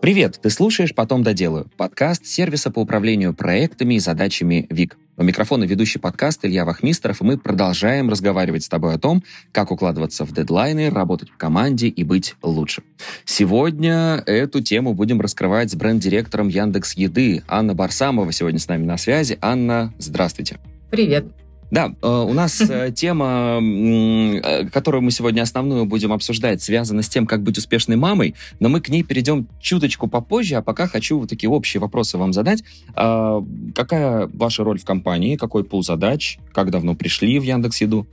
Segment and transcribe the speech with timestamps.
[0.00, 4.96] Привет, ты слушаешь «Потом доделаю»— подкаст сервиса по управлению проектами и задачами ВИК.
[5.16, 9.72] У микрофона ведущий подкаст Илья Вахмистров, и мы продолжаем разговаривать с тобой о том, как
[9.72, 12.82] укладываться в дедлайны, работать в команде и быть лучше.
[13.24, 18.98] Сегодня эту тему будем раскрывать с бренд-директором Яндекс Еды Анна Барсамова сегодня с нами на
[18.98, 19.36] связи.
[19.40, 20.58] Анна, здравствуйте.
[20.90, 21.26] Привет.
[21.70, 27.08] Да, э, у нас э, тема, э, которую мы сегодня основную будем обсуждать, связана с
[27.08, 31.18] тем, как быть успешной мамой, но мы к ней перейдем чуточку попозже, а пока хочу
[31.18, 32.62] вот такие общие вопросы вам задать.
[32.94, 38.06] Какая ваша роль в компании, какой пул задач, как давно пришли в Яндекс Еду?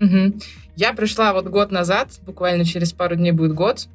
[0.00, 0.34] Угу.
[0.76, 3.88] Я пришла вот год назад, буквально через пару дней будет год.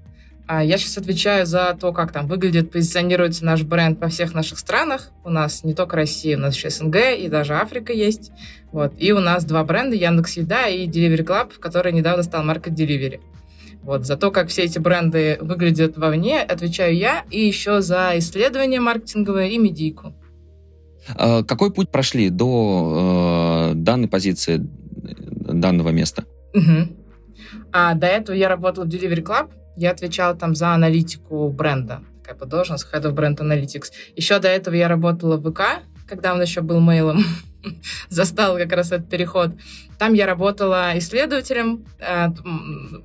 [0.48, 4.60] А я сейчас отвечаю за то, как там выглядит, позиционируется наш бренд во всех наших
[4.60, 5.12] странах.
[5.26, 8.32] У нас не только Россия, у нас еще СНГ и даже Африка есть.
[8.72, 8.94] Вот.
[8.98, 13.20] И у нас два бренда, Яндекс Еда и Delivery Club, который недавно стал маркой Delivery.
[13.82, 14.06] Вот.
[14.06, 17.26] За то, как все эти бренды выглядят вовне, отвечаю я.
[17.30, 20.14] И еще за исследование маркетинговое и медийку.
[21.10, 26.24] А какой путь прошли до э, данной позиции, данного места?
[26.54, 26.96] Угу.
[27.74, 32.02] А до этого я работала в Delivery Club, я отвечала там за аналитику бренда.
[32.24, 33.92] Такая бы должность, Head of Brand Analytics.
[34.16, 35.62] Еще до этого я работала в ВК,
[36.08, 37.24] когда он еще был мейлом.
[38.10, 39.52] Застал как раз этот переход.
[40.00, 42.28] Там я работала исследователем, э,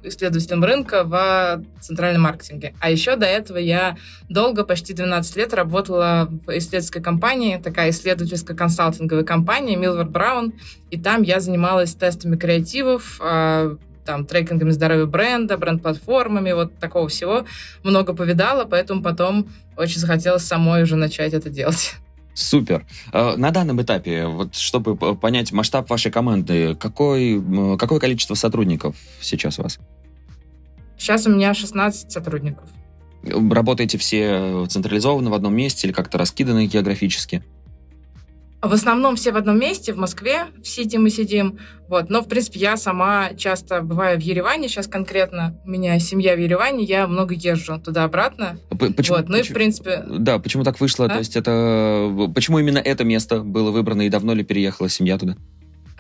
[0.03, 2.75] исследователем рынка в центральном маркетинге.
[2.81, 3.97] А еще до этого я
[4.29, 10.53] долго, почти 12 лет, работала в исследовательской компании, такая исследовательская консалтинговая компания Milward Brown.
[10.91, 17.45] И там я занималась тестами креативов, э, там, трекингами здоровья бренда, бренд-платформами, вот такого всего
[17.83, 21.95] много повидала, поэтому потом очень захотелось самой уже начать это делать.
[22.35, 22.87] Супер.
[23.13, 27.43] Э, на данном этапе, вот чтобы понять масштаб вашей команды, какой,
[27.79, 29.79] какое количество сотрудников сейчас у вас?
[30.97, 32.69] Сейчас у меня 16 сотрудников.
[33.23, 37.43] Работаете все централизованно в одном месте или как-то раскиданы географически?
[38.63, 41.59] В основном все в одном месте, в Москве в Сити мы сидим.
[41.89, 42.11] Вот.
[42.11, 46.39] Но, в принципе, я сама часто бываю в Ереване, сейчас конкретно у меня семья в
[46.39, 48.59] Ереване, я много езжу туда-обратно.
[48.71, 49.29] Почему, вот.
[49.29, 50.05] Ну почему, и, в принципе...
[50.09, 51.07] Да, почему так вышло?
[51.07, 51.09] А?
[51.09, 52.31] То есть это...
[52.33, 55.37] Почему именно это место было выбрано и давно ли переехала семья туда?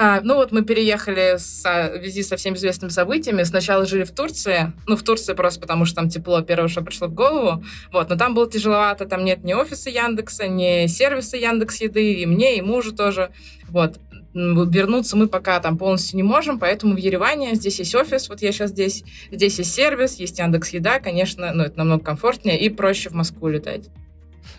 [0.04, 3.44] А, ну вот мы переехали с, в связи со всеми известными событиями.
[3.44, 4.72] Сначала жили в Турции.
[4.88, 7.62] Ну, в Турции просто потому, что там тепло, первое, что пришло в голову.
[7.92, 9.06] Вот, но там было тяжеловато.
[9.06, 12.14] Там нет ни офиса Яндекса, ни сервиса Яндекс Еды.
[12.14, 13.30] И мне, и мужу тоже.
[13.68, 14.00] Вот.
[14.34, 18.50] Вернуться мы пока там полностью не можем, поэтому в Ереване здесь есть офис, вот я
[18.50, 23.10] сейчас здесь, здесь есть сервис, есть Яндекс Еда, конечно, ну, это намного комфортнее и проще
[23.10, 23.90] в Москву летать.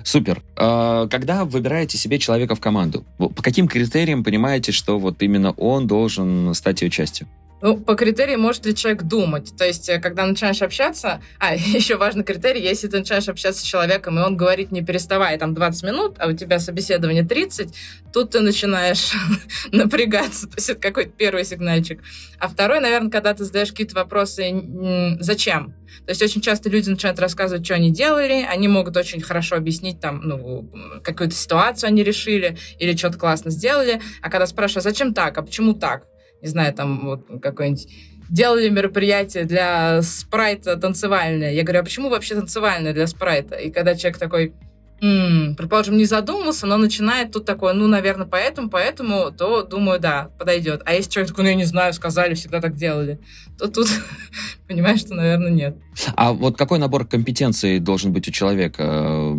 [0.03, 0.41] Супер.
[0.55, 5.87] А, когда выбираете себе человека в команду, по каким критериям понимаете, что вот именно он
[5.87, 7.27] должен стать ее частью?
[7.63, 9.55] Ну, по критерии может ли человек думать.
[9.57, 11.21] То есть, э, когда начинаешь общаться...
[11.39, 15.37] А, еще важный критерий, если ты начинаешь общаться с человеком, и он говорит, не переставай,
[15.37, 17.73] там, 20 минут, а у тебя собеседование 30,
[18.11, 19.13] тут ты начинаешь
[19.71, 20.47] напрягаться.
[20.47, 22.01] То есть, это какой-то первый сигнальчик.
[22.37, 25.73] А второй, наверное, когда ты задаешь какие-то вопросы, зачем?
[26.05, 30.01] То есть, очень часто люди начинают рассказывать, что они делали, они могут очень хорошо объяснить,
[30.01, 30.69] там, ну,
[31.01, 35.73] какую-то ситуацию они решили, или что-то классно сделали, а когда спрашивают, зачем так, а почему
[35.73, 36.07] так?
[36.43, 37.87] Не знаю, там вот какой-нибудь
[38.29, 41.53] делали мероприятие для спрайта танцевальное.
[41.53, 43.55] Я говорю, а почему вообще танцевальное для спрайта?
[43.55, 44.53] И когда человек такой,
[45.01, 50.31] м-м, предположим, не задумался, но начинает тут такое, ну, наверное, поэтому, поэтому, то, думаю, да,
[50.37, 50.81] подойдет.
[50.85, 53.19] А если человек такой, ну, я не знаю, сказали, всегда так делали,
[53.57, 53.87] то тут
[54.67, 55.77] понимаешь, что, наверное, нет.
[56.17, 59.37] А вот какой набор компетенций должен быть у человека?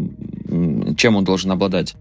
[0.96, 1.96] Чем он должен обладать?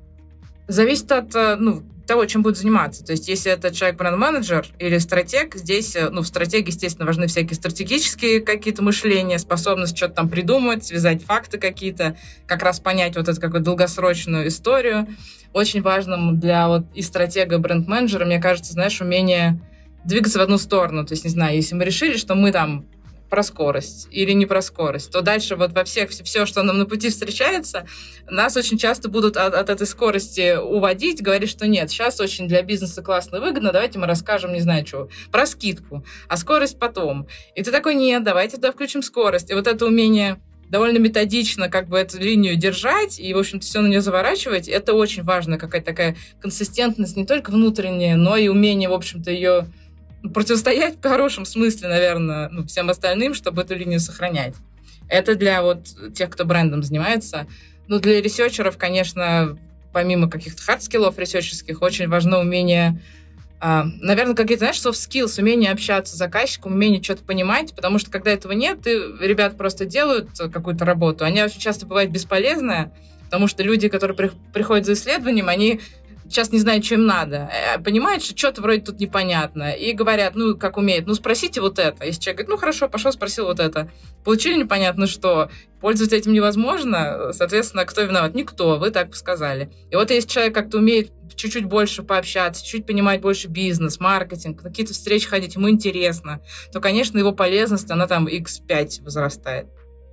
[0.70, 3.04] Зависит от, э, ну, того, чем будет заниматься.
[3.04, 7.28] То есть, если это человек бренд-менеджер или стратег, здесь, э, ну, в стратегии, естественно, важны
[7.28, 13.28] всякие стратегические какие-то мышления, способность что-то там придумать, связать факты какие-то, как раз понять вот
[13.28, 15.08] эту какую-то долгосрочную историю.
[15.54, 19.60] Очень важным для вот и стратега, и бренд-менеджера, мне кажется, знаешь, умение
[20.04, 21.06] двигаться в одну сторону.
[21.06, 22.86] То есть, не знаю, если мы решили, что мы там
[23.34, 26.86] про скорость или не про скорость, то дальше вот во всех, все, что нам на
[26.86, 27.88] пути встречается,
[28.30, 32.62] нас очень часто будут от, от этой скорости уводить, говорить, что нет, сейчас очень для
[32.62, 37.28] бизнеса классно выгодно, давайте мы расскажем, не знаю, что, про скидку, а скорость потом.
[37.56, 39.50] И ты такой, нет, давайте туда включим скорость.
[39.50, 43.82] И вот это умение довольно методично как бы эту линию держать и, в общем-то, все
[43.82, 48.90] на нее заворачивать, это очень важно, какая-то такая консистентность не только внутренняя, но и умение,
[48.90, 49.66] в общем-то, ее
[50.30, 54.56] противостоять в хорошем смысле, наверное, ну, всем остальным, чтобы эту линию сохранять.
[55.10, 57.48] Это для вот тех, кто брендом занимается.
[57.88, 59.58] Ну, для researcher ов, конечно,
[59.92, 63.02] помимо каких-то hard skill ов researcher ских, очень важно умение
[63.66, 68.12] а, наверное, какие-то, знаешь, soft skills, умение общаться с заказчиком, умение что-то понимать, потому что
[68.12, 72.92] когда этого нет, ты, ребят просто делают какую-то работу, они очень часто бывают бесполезные,
[73.24, 75.80] потому что люди, которые при, приходят за исследованием, они
[76.34, 77.50] сейчас не знают, что им надо.
[77.52, 79.72] Э, понимают, что что-то вроде тут непонятно.
[79.72, 82.06] И говорят, ну, как умеют, ну, спросите вот это.
[82.06, 83.92] Если человек говорит, ну, хорошо, пошел, спросил вот это.
[84.24, 85.50] Получили непонятно что.
[85.80, 87.32] Пользоваться этим невозможно.
[87.34, 88.34] Соответственно, кто виноват?
[88.36, 88.78] Никто.
[88.78, 89.72] Вы так сказали.
[89.92, 94.94] И вот если человек как-то умеет чуть-чуть больше пообщаться, чуть понимать больше бизнес, маркетинг, какие-то
[94.94, 96.42] встречи ходить, ему интересно,
[96.72, 99.68] то, конечно, его полезность, она там x5 возрастает.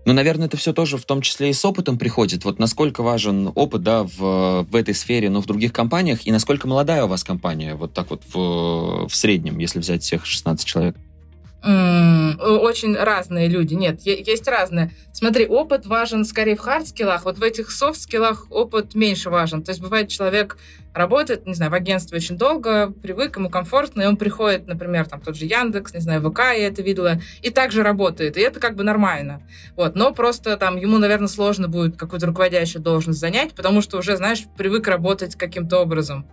[0.07, 2.45] Ну, наверное, это все тоже в том числе и с опытом приходит.
[2.45, 6.67] Вот насколько важен опыт, да, в, в этой сфере, но в других компаниях, и насколько
[6.67, 10.97] молодая у вас компания, вот так вот в, в среднем, если взять всех 16 человек?
[11.63, 13.75] очень разные люди.
[13.75, 14.93] Нет, есть разные.
[15.13, 17.25] Смотри, опыт важен скорее в хард-скиллах.
[17.25, 19.63] Вот в этих софт-скиллах опыт меньше важен.
[19.63, 20.57] То есть бывает человек
[20.95, 25.21] работает, не знаю, в агентстве очень долго, привык, ему комфортно, и он приходит, например, там
[25.21, 28.77] тот же Яндекс, не знаю, ВК, я это видела, и также работает, и это как
[28.77, 29.43] бы нормально.
[29.77, 34.17] Вот, но просто там ему, наверное, сложно будет какую-то руководящую должность занять, потому что уже,
[34.17, 36.27] знаешь, привык работать каким-то образом.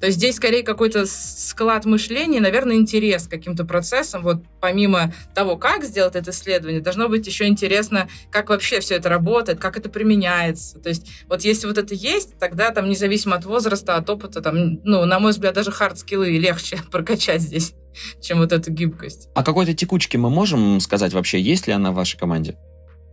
[0.00, 4.22] То есть здесь скорее какой-то склад мышления, наверное, интерес к каким-то процессам.
[4.22, 9.08] Вот помимо того, как сделать это исследование, должно быть еще интересно, как вообще все это
[9.08, 10.78] работает, как это применяется.
[10.78, 14.80] То есть вот если вот это есть, тогда там независимо от возраста, от опыта, там,
[14.84, 17.74] ну, на мой взгляд, даже хард-скиллы легче прокачать здесь,
[18.20, 19.28] чем вот эту гибкость.
[19.34, 22.56] А какой-то текучки мы можем сказать вообще, есть ли она в вашей команде?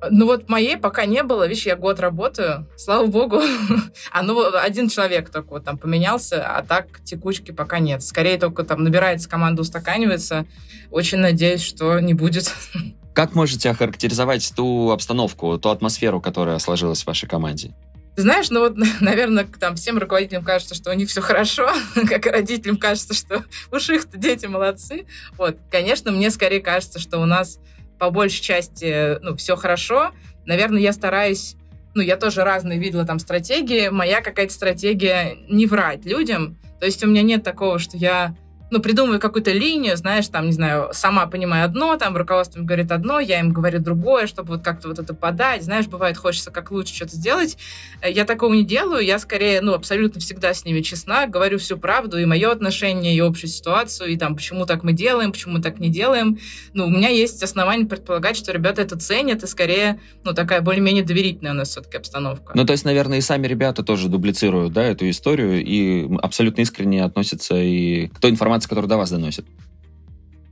[0.09, 3.39] Ну вот моей пока не было, видишь, я год работаю, слава богу.
[4.11, 8.01] а ну один человек только вот там поменялся, а так текучки пока нет.
[8.01, 10.47] Скорее только там набирается команда, устаканивается.
[10.89, 12.51] Очень надеюсь, что не будет.
[13.13, 17.75] Как можете охарактеризовать ту обстановку, ту атмосферу, которая сложилась в вашей команде?
[18.15, 21.69] Знаешь, ну вот, наверное, там всем руководителям кажется, что у них все хорошо,
[22.07, 25.05] как и родителям кажется, что уж их-то дети молодцы.
[25.37, 27.59] Вот, конечно, мне скорее кажется, что у нас
[27.99, 30.11] по большей части, ну, все хорошо.
[30.45, 31.55] Наверное, я стараюсь
[31.93, 33.89] ну, я тоже разные видела там стратегии.
[33.89, 36.57] Моя какая-то стратегия не врать людям.
[36.79, 38.35] То есть у меня нет такого, что я
[38.71, 43.19] ну, придумываю какую-то линию, знаешь, там, не знаю, сама понимаю одно, там, руководство говорит одно,
[43.19, 45.63] я им говорю другое, чтобы вот как-то вот это подать.
[45.63, 47.57] Знаешь, бывает, хочется как лучше что-то сделать.
[48.01, 51.77] Э, я такого не делаю, я скорее, ну, абсолютно всегда с ними честна, говорю всю
[51.77, 55.61] правду, и мое отношение, и общую ситуацию, и там, почему так мы делаем, почему мы
[55.61, 56.39] так не делаем.
[56.73, 61.03] Ну, у меня есть основания предполагать, что ребята это ценят, и скорее, ну, такая более-менее
[61.03, 62.53] доверительная у нас все-таки обстановка.
[62.55, 67.03] Ну, то есть, наверное, и сами ребята тоже дублицируют, да, эту историю, и абсолютно искренне
[67.03, 69.45] относятся и к той информации, информация, которая до вас доносит?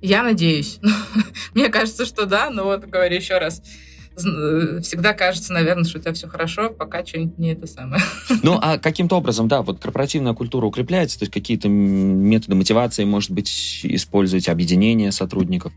[0.02, 0.80] Я надеюсь.
[1.54, 3.62] Мне кажется, что да, но вот говорю еще раз
[4.16, 8.02] э, всегда кажется, наверное, что у тебя все хорошо, пока что-нибудь не это самое.
[8.44, 13.32] Ну, а каким-то образом, да, вот корпоративная культура укрепляется, то есть какие-то методы мотивации, может
[13.32, 15.74] быть, используете, объединение сотрудников?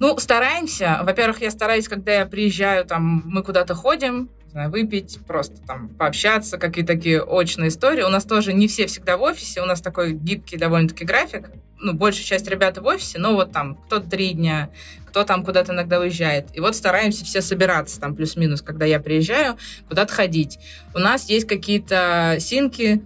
[0.00, 1.00] Ну, стараемся.
[1.02, 6.58] Во-первых, я стараюсь, когда я приезжаю, там, мы куда-то ходим, знаю, выпить, просто там пообщаться,
[6.58, 8.02] какие-то такие очные истории.
[8.02, 11.50] У нас тоже не все всегда в офисе, у нас такой гибкий довольно-таки график.
[11.80, 14.70] Ну, большая часть ребят в офисе, но вот там кто-то три дня,
[15.06, 16.46] кто там куда-то иногда уезжает.
[16.54, 19.58] И вот стараемся все собираться там плюс-минус, когда я приезжаю,
[19.88, 20.60] куда-то ходить.
[20.94, 23.02] У нас есть какие-то синки,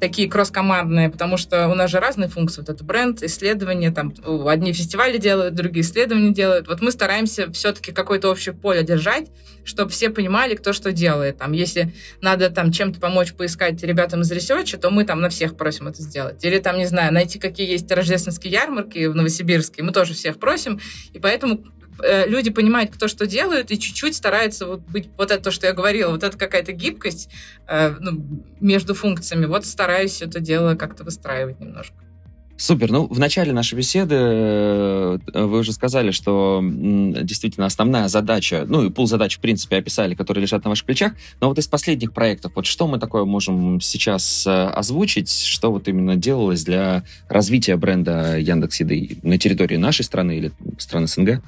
[0.00, 2.62] такие кросс-командные, потому что у нас же разные функции.
[2.62, 4.14] Вот это бренд, исследования, там
[4.46, 6.68] одни фестивали делают, другие исследования делают.
[6.68, 9.28] Вот мы стараемся все-таки какое-то общее поле держать,
[9.62, 11.36] чтобы все понимали, кто что делает.
[11.36, 11.92] Там, если
[12.22, 15.88] надо там чем-то помочь поискать ребятам из research а, то мы там на всех просим
[15.88, 16.42] это сделать.
[16.44, 20.80] Или там, не знаю, найти, какие есть рождественские ярмарки в Новосибирске, мы тоже всех просим.
[21.12, 21.62] И поэтому
[22.02, 25.66] Э, люди понимают, кто что делают, и чуть-чуть стараются вот быть, вот это то, что
[25.66, 27.30] я говорила, вот это какая-то гибкость
[27.66, 31.94] э, ну, между функциями, вот стараюсь это дело как-то выстраивать немножко.
[32.60, 32.90] Супер.
[32.90, 38.90] Ну, в начале нашей беседы э, вы уже сказали, что действительно основная задача, ну и
[38.90, 41.14] пул задач, в принципе, описали, которые лежат на ваших плечах.
[41.40, 45.88] Но вот из последних проектов, вот что мы такое можем сейчас э, озвучить, что вот
[45.88, 51.42] именно делалось для развития бренда Яндекс.Еды на территории нашей страны или страны СНГ?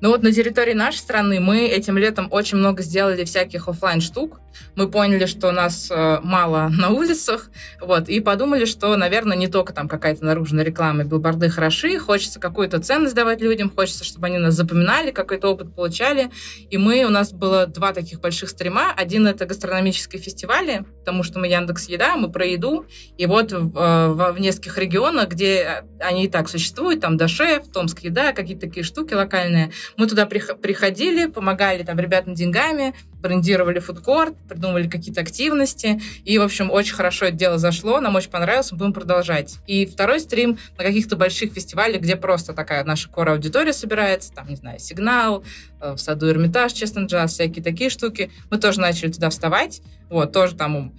[0.00, 4.40] Ну вот на территории нашей страны мы этим летом очень много сделали всяких офлайн штук.
[4.74, 7.50] Мы поняли, что нас э, мало на улицах,
[7.80, 12.80] вот, и подумали, что, наверное, не только там какая-то наружная реклама, билборды хороши, хочется какую-то
[12.80, 16.30] ценность давать людям, хочется, чтобы они нас запоминали, какой-то опыт получали.
[16.70, 18.92] И мы, у нас было два таких больших стрима.
[18.96, 22.86] Один— это гастрономические фестивали, потому что мы Яндекс Еда, мы про еду.
[23.16, 27.68] И вот в, э, в, в нескольких регионах, где они и так существуют, там Дашев,
[27.72, 34.34] Томск Еда, какие-то такие штуки локальные, мы туда приходили, помогали там ребятам деньгами, брендировали фудкорт,
[34.48, 36.00] придумывали какие-то активности.
[36.24, 39.58] И, в общем, очень хорошо это дело зашло, нам очень понравилось, мы будем продолжать.
[39.66, 44.56] И второй стрим на каких-то больших фестивалях, где просто такая наша кора-аудитория собирается, там, не
[44.56, 45.44] знаю, Сигнал,
[45.80, 48.30] э, в саду Эрмитаж, Честный джаз, всякие такие штуки.
[48.50, 49.82] Мы тоже начали туда вставать.
[50.08, 50.92] Вот, тоже там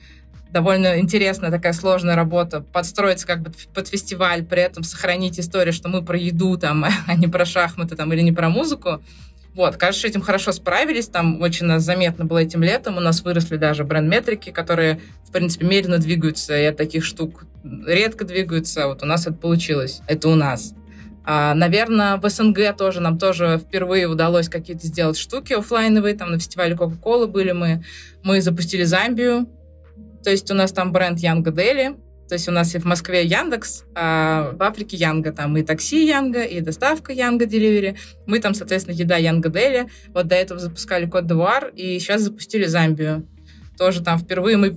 [0.51, 5.89] довольно интересная такая сложная работа, подстроиться как бы под фестиваль, при этом сохранить историю, что
[5.89, 9.01] мы про еду там, а не про шахматы там или не про музыку.
[9.57, 13.83] Вот, кажется, этим хорошо справились, там очень заметно было этим летом, у нас выросли даже
[13.83, 19.25] бренд-метрики, которые, в принципе, медленно двигаются, и от таких штук редко двигаются, вот у нас
[19.25, 20.75] это получилось, это у нас.
[21.29, 26.39] А, наверное, в СНГ тоже нам тоже впервые удалось какие-то сделать штуки офлайновые, там на
[26.39, 27.83] фестивале Кока-Колы были мы,
[28.21, 29.49] мы запустили Замбию,
[30.27, 31.95] то есть у нас там бренд Янга Дели,
[32.27, 35.31] то есть у нас и в Москве Яндекс, а в Африке Янга.
[35.31, 37.95] Там и такси Янга, и доставка Янга Деливери.
[38.25, 39.87] Мы там, соответственно, еда Янга Дели.
[40.09, 43.25] Вот до этого запускали Код Девуар, и сейчас запустили Замбию.
[43.77, 44.71] Тоже там впервые мы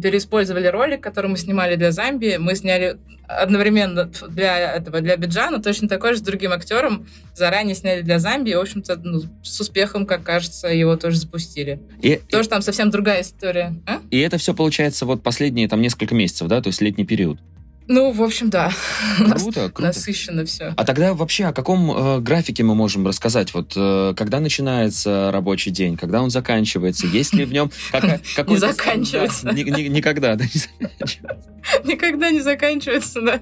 [0.00, 2.36] переиспользовали ролик, который мы снимали для Замбии.
[2.36, 2.96] Мы сняли
[3.26, 7.06] одновременно для этого, для Биджана, точно такой же с другим актером.
[7.34, 8.54] Заранее сняли для Замбии.
[8.54, 11.80] В общем-то, ну, с успехом, как кажется, его тоже запустили.
[12.02, 13.74] И, тоже и, там совсем другая история.
[13.86, 14.00] А?
[14.10, 16.60] И это все получается вот последние там несколько месяцев, да?
[16.60, 17.38] То есть летний период.
[17.86, 18.72] Ну, в общем, да.
[19.18, 19.82] Круто, круто.
[19.82, 20.74] Насыщенно все.
[20.76, 23.52] А тогда вообще о каком э, графике мы можем рассказать?
[23.52, 28.48] Вот э, когда начинается рабочий день, когда он заканчивается, есть ли в нем какой-то...
[28.48, 29.48] Не заканчивается.
[29.50, 30.50] Никогда, да, не
[30.80, 31.50] заканчивается.
[31.84, 33.40] Никогда не заканчивается, да.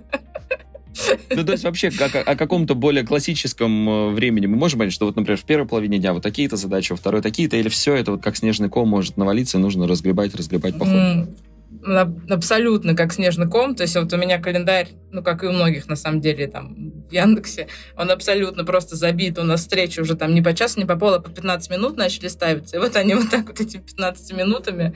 [1.31, 5.07] Ну, то есть вообще как, о каком-то более классическом э, времени мы можем понять, что
[5.07, 8.13] вот, например, в первой половине дня вот такие-то задачи, во второй такие-то, или все это
[8.13, 11.29] вот как снежный ком может навалиться, и нужно разгребать, разгребать по ходу?
[11.85, 13.75] Абсолютно как снежный ком.
[13.75, 16.93] То есть вот у меня календарь, ну, как и у многих, на самом деле, там,
[17.09, 19.39] в Яндексе, он абсолютно просто забит.
[19.39, 21.97] У нас встречи уже там не по часу, не по полу, а по 15 минут
[21.97, 22.77] начали ставиться.
[22.77, 24.95] И вот они вот так вот этими 15 минутами.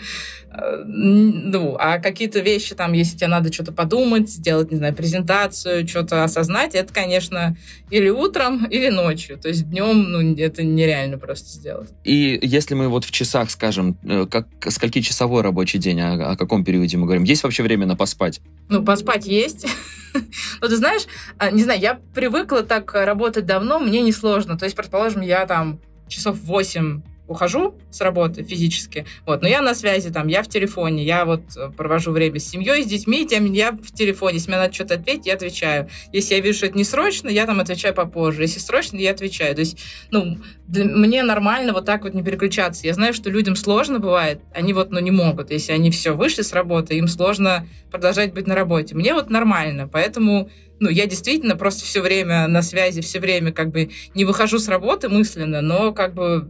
[0.50, 5.86] Э, ну, а какие-то вещи там, если тебе надо что-то подумать, сделать, не знаю, презентацию,
[5.86, 7.56] что-то осознать, это, конечно,
[7.90, 9.38] или утром, или ночью.
[9.38, 11.90] То есть днем, ну, это нереально просто сделать.
[12.04, 16.36] И если мы вот в часах скажем, э, как скольки часовой рабочий день, о, о
[16.36, 17.24] каком периоде мы говорим?
[17.24, 18.40] Есть вообще время на поспать?
[18.68, 19.66] Ну, поспать есть.
[20.60, 21.06] Но ты знаешь,
[21.38, 24.58] а, не знаю, я привыкла так работать давно, мне несложно.
[24.58, 29.74] То есть, предположим, я там часов 8 ухожу с работы физически, вот, но я на
[29.74, 33.52] связи, там, я в телефоне, я вот э, провожу время с семьей, с детьми, тем
[33.52, 35.88] я в телефоне, если мне надо что-то ответить, я отвечаю.
[36.12, 38.42] Если я вижу, что это не срочно, я там отвечаю попозже.
[38.42, 39.54] Если срочно, я отвечаю.
[39.54, 39.78] То есть,
[40.10, 42.86] ну, мне нормально вот так вот не переключаться.
[42.86, 45.50] Я знаю, что людям сложно бывает, они вот, ну, не могут.
[45.50, 48.94] Если они все вышли с работы, им сложно продолжать быть на работе.
[48.94, 53.70] Мне вот нормально, поэтому ну, я действительно просто все время на связи, все время как
[53.70, 56.48] бы не выхожу с работы мысленно, но как бы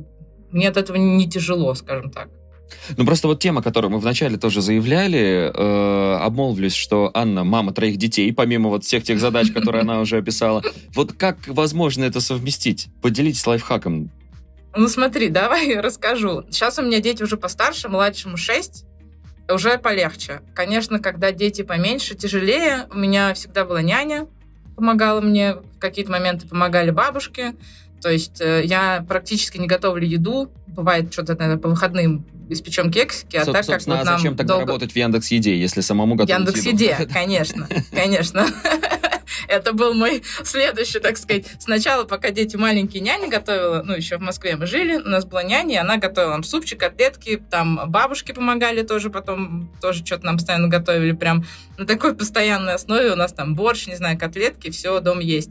[0.51, 2.29] мне от этого не тяжело, скажем так.
[2.97, 7.97] Ну, просто вот тема, которую мы вначале тоже заявляли, э, обмолвлюсь, что Анна мама троих
[7.97, 10.63] детей, помимо вот всех тех задач, которые она уже описала.
[10.95, 12.89] Вот как возможно это совместить?
[13.03, 14.11] Поделитесь лайфхаком.
[14.75, 16.45] Ну, смотри, давай расскажу.
[16.51, 18.85] Сейчас у меня дети уже постарше, младшему 6,
[19.51, 20.41] уже полегче.
[20.55, 22.87] Конечно, когда дети поменьше, тяжелее.
[22.93, 24.27] У меня всегда была няня,
[24.77, 27.55] помогала мне, в какие-то моменты помогали бабушки.
[28.07, 30.49] То есть э, я практически не готовлю еду.
[30.69, 34.37] Бывает что-то, наверное, по выходным испечем кексики, а Соб, так как вот а нам зачем
[34.37, 34.69] тогда долго...
[34.69, 38.47] работать в Яндекс Еде, если самому готовить Яндекс Еде, конечно, конечно.
[39.49, 41.47] Это был мой следующий, так сказать.
[41.59, 45.43] Сначала, пока дети маленькие, няня готовила, ну, еще в Москве мы жили, у нас была
[45.43, 50.37] няня, и она готовила нам супчик, котлетки, там бабушки помогали тоже потом, тоже что-то нам
[50.37, 51.45] постоянно готовили, прям
[51.79, 53.13] на такой постоянной основе.
[53.13, 55.51] У нас там борщ, не знаю, котлетки, все, дом есть.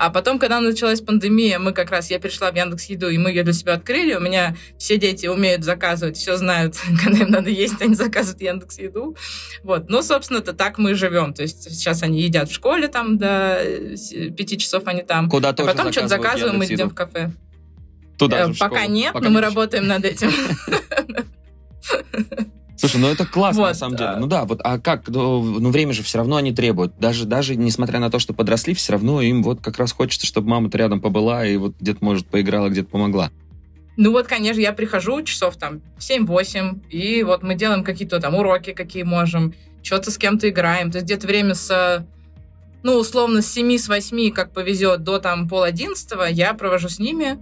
[0.00, 3.28] А потом, когда началась пандемия, мы как раз, я пришла в Яндекс Еду, и мы
[3.30, 4.14] ее для себя открыли.
[4.14, 8.78] У меня все дети умеют заказывать, все знают, когда им надо есть, они заказывают Яндекс
[8.78, 9.14] Еду.
[9.62, 9.90] Вот.
[9.90, 11.34] Ну, собственно, это так мы и живем.
[11.34, 15.28] То есть сейчас они едят в школе там до 5 часов они там.
[15.28, 17.32] Куда а потом что-то заказываем, мы идем в кафе.
[18.18, 18.94] Туда же, Пока школу.
[18.94, 20.30] нет, Пока но мы работаем над этим.
[22.76, 24.16] Слушай, ну это классно, вот, на самом деле.
[24.16, 25.06] Ну да, вот, а как?
[25.08, 26.98] Ну, ну, время же все равно они требуют.
[26.98, 30.48] Даже, даже несмотря на то, что подросли, все равно им вот как раз хочется, чтобы
[30.48, 33.30] мама-то рядом побыла и вот где-то, может, поиграла, где-то помогла.
[33.98, 38.72] Ну вот, конечно, я прихожу часов там 7-8, и вот мы делаем какие-то там уроки,
[38.72, 40.90] какие можем, что-то с кем-то играем.
[40.90, 42.06] То есть где-то время с,
[42.82, 46.98] ну, условно, с 7, с 8, как повезет, до там пол одиннадцатого я провожу с
[46.98, 47.38] ними.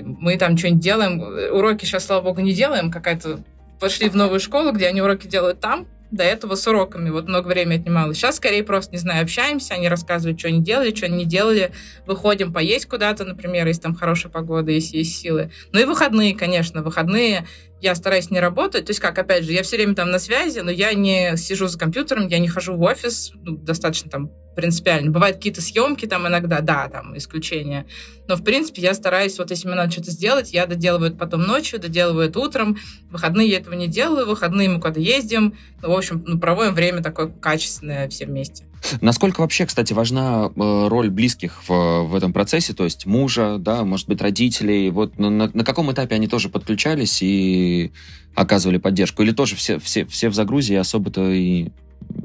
[0.00, 1.20] Мы там что-нибудь делаем.
[1.20, 2.90] Уроки сейчас, слава богу, не делаем.
[2.90, 3.40] Какая-то
[3.80, 7.10] пошли в новую школу, где они уроки делают там, до этого с уроками.
[7.10, 8.14] Вот много времени отнимало.
[8.14, 11.72] Сейчас скорее просто, не знаю, общаемся, они рассказывают, что они делали, что они не делали.
[12.06, 15.50] Выходим поесть куда-то, например, если там хорошая погода, если есть силы.
[15.72, 16.82] Ну и выходные, конечно.
[16.82, 17.46] Выходные
[17.82, 18.86] я стараюсь не работать.
[18.86, 21.66] То есть как, опять же, я все время там на связи, но я не сижу
[21.66, 25.10] за компьютером, я не хожу в офис, ну, достаточно там принципиально.
[25.10, 27.86] Бывают какие-то съемки там иногда, да, там исключения.
[28.28, 31.42] Но, в принципе, я стараюсь, вот если мне надо что-то сделать, я доделываю это потом
[31.42, 32.78] ночью, доделываю это утром.
[33.08, 35.58] В выходные я этого не делаю, в выходные мы куда-то ездим.
[35.82, 38.64] Ну, в общем, ну, проводим время такое качественное все вместе.
[39.00, 43.84] Насколько вообще, кстати, важна э, роль близких в, в этом процессе, то есть мужа, да,
[43.84, 47.92] может быть, родителей, вот на, на каком этапе они тоже подключались и
[48.34, 49.22] оказывали поддержку?
[49.22, 51.68] Или тоже все, все, все в загрузе и особо-то и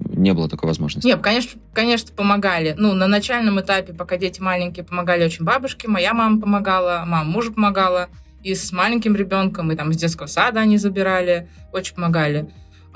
[0.09, 1.07] не было такой возможности?
[1.07, 2.75] Нет, конечно, конечно, помогали.
[2.77, 5.87] Ну, на начальном этапе, пока дети маленькие, помогали очень бабушки.
[5.87, 8.09] Моя мама помогала, мама мужа помогала.
[8.43, 12.49] И с маленьким ребенком, и там из детского сада они забирали, очень помогали.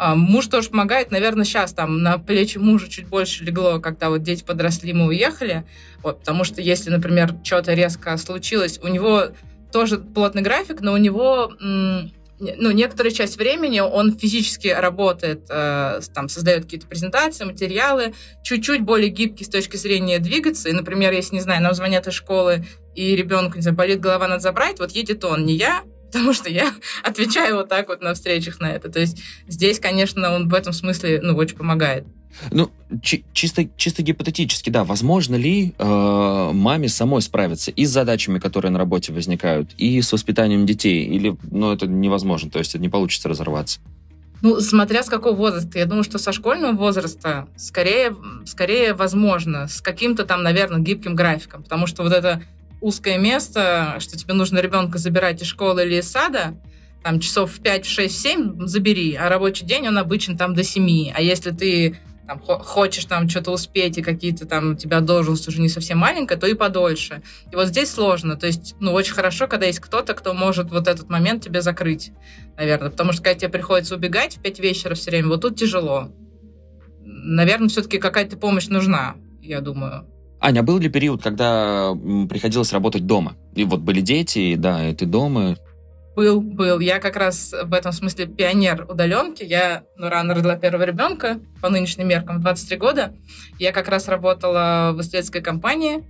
[0.03, 1.11] А, муж тоже помогает.
[1.11, 5.63] Наверное, сейчас там на плечи мужа чуть больше легло, когда вот дети подросли, мы уехали.
[6.01, 9.25] Вот, потому что если, например, что-то резко случилось, у него
[9.71, 16.29] тоже плотный график, но у него ну, некоторую часть времени он физически работает, э, там,
[16.29, 20.67] создает какие-то презентации, материалы, чуть-чуть более гибкий с точки зрения двигаться.
[20.67, 22.65] И, например, если, не знаю, нам звонят из школы,
[22.95, 26.49] и ребенку, не знаю, болит голова, надо забрать, вот едет он, не я, потому что
[26.49, 28.89] я отвечаю вот так вот на встречах на это.
[28.89, 32.05] То есть здесь, конечно, он в этом смысле, ну, очень помогает.
[32.49, 38.39] Ну, чи- чисто, чисто гипотетически, да, возможно ли э, маме самой справиться и с задачами,
[38.39, 41.05] которые на работе возникают, и с воспитанием детей?
[41.05, 43.79] Или, ну, это невозможно, то есть это не получится разорваться?
[44.41, 45.77] Ну, смотря с какого возраста.
[45.77, 48.15] Я думаю, что со школьного возраста скорее,
[48.45, 51.61] скорее возможно, с каким-то там, наверное, гибким графиком.
[51.61, 52.41] Потому что вот это
[52.81, 56.55] узкое место, что тебе нужно ребенка забирать из школы или из сада,
[57.03, 60.53] там часов в 5, в 6, в 7 забери, а рабочий день, он обычен там
[60.53, 61.11] до 7.
[61.15, 61.97] А если ты
[62.27, 66.37] там, хочешь там что-то успеть, и какие-то там у тебя должность уже не совсем маленькая,
[66.37, 67.23] то и подольше.
[67.51, 68.35] И вот здесь сложно.
[68.35, 72.11] То есть, ну, очень хорошо, когда есть кто-то, кто может вот этот момент тебе закрыть,
[72.55, 72.89] наверное.
[72.89, 76.11] Потому что когда тебе приходится убегать в 5 вечера все время, вот тут тяжело.
[77.03, 80.07] Наверное, все-таки какая-то помощь нужна, я думаю.
[80.41, 81.93] Аня, а был ли период, когда
[82.27, 83.35] приходилось работать дома?
[83.55, 85.55] И вот были дети, да, и ты дома,
[86.15, 86.79] был, был.
[86.79, 89.43] Я как раз в этом смысле пионер удаленки.
[89.43, 93.13] Я ну, рано родила первого ребенка, по нынешним меркам, 23 года.
[93.59, 96.03] Я как раз работала в исследовательской компании.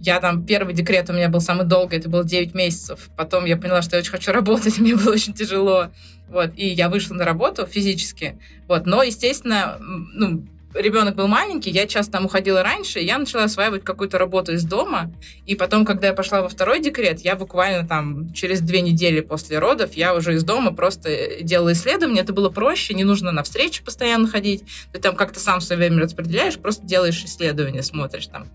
[0.00, 3.10] Я там, первый декрет у меня был самый долгий, это было 9 месяцев.
[3.16, 5.88] Потом я поняла, что я очень хочу работать, мне было очень тяжело.
[6.28, 8.38] Вот, и я вышла на работу физически.
[8.66, 13.84] Вот, но, естественно, ну, ребенок был маленький, я часто там уходила раньше, я начала осваивать
[13.84, 15.12] какую-то работу из дома.
[15.46, 19.58] И потом, когда я пошла во второй декрет, я буквально там через две недели после
[19.58, 22.20] родов, я уже из дома просто делала исследования.
[22.20, 24.64] Это было проще, не нужно на встречи постоянно ходить.
[24.92, 28.46] Ты там как-то сам свое время распределяешь, просто делаешь исследования, смотришь там,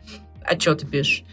[0.44, 1.24] отчеты пишешь.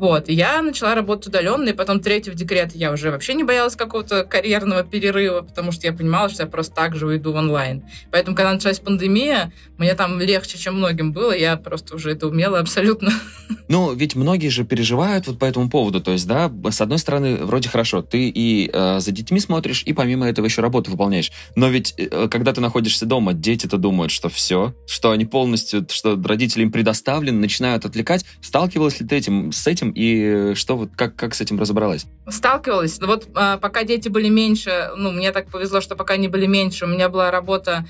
[0.00, 3.44] Вот, и я начала работать удаленно, и потом третий в декрет я уже вообще не
[3.44, 7.36] боялась какого-то карьерного перерыва, потому что я понимала, что я просто так же уйду в
[7.36, 7.84] онлайн.
[8.10, 12.60] Поэтому, когда началась пандемия, мне там легче, чем многим было, я просто уже это умела
[12.60, 13.12] абсолютно.
[13.68, 17.36] Ну, ведь многие же переживают вот по этому поводу, то есть, да, с одной стороны,
[17.36, 21.68] вроде хорошо, ты и э, за детьми смотришь, и помимо этого еще работу выполняешь, но
[21.68, 26.62] ведь, э, когда ты находишься дома, дети-то думают, что все, что они полностью, что родители
[26.64, 28.24] им предоставлены, начинают отвлекать.
[28.40, 32.06] Сталкивалась ли ты этим, с этим и что вот как, как с этим разобралась?
[32.28, 32.98] Сталкивалась.
[33.00, 36.84] Вот а, пока дети были меньше, ну, мне так повезло, что пока они были меньше,
[36.84, 37.84] у меня была работа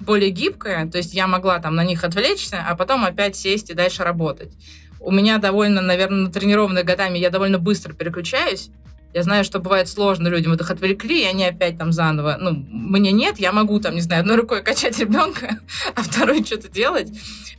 [0.00, 3.74] более гибкая, то есть я могла там на них отвлечься, а потом опять сесть и
[3.74, 4.52] дальше работать.
[5.00, 8.70] У меня довольно, наверное, натренированные годами, я довольно быстро переключаюсь,
[9.18, 12.36] я знаю, что бывает сложно людям, вот их отвлекли, и они опять там заново.
[12.40, 15.58] Ну, мне нет, я могу там, не знаю, одной рукой качать ребенка,
[15.94, 17.08] а второй что-то делать.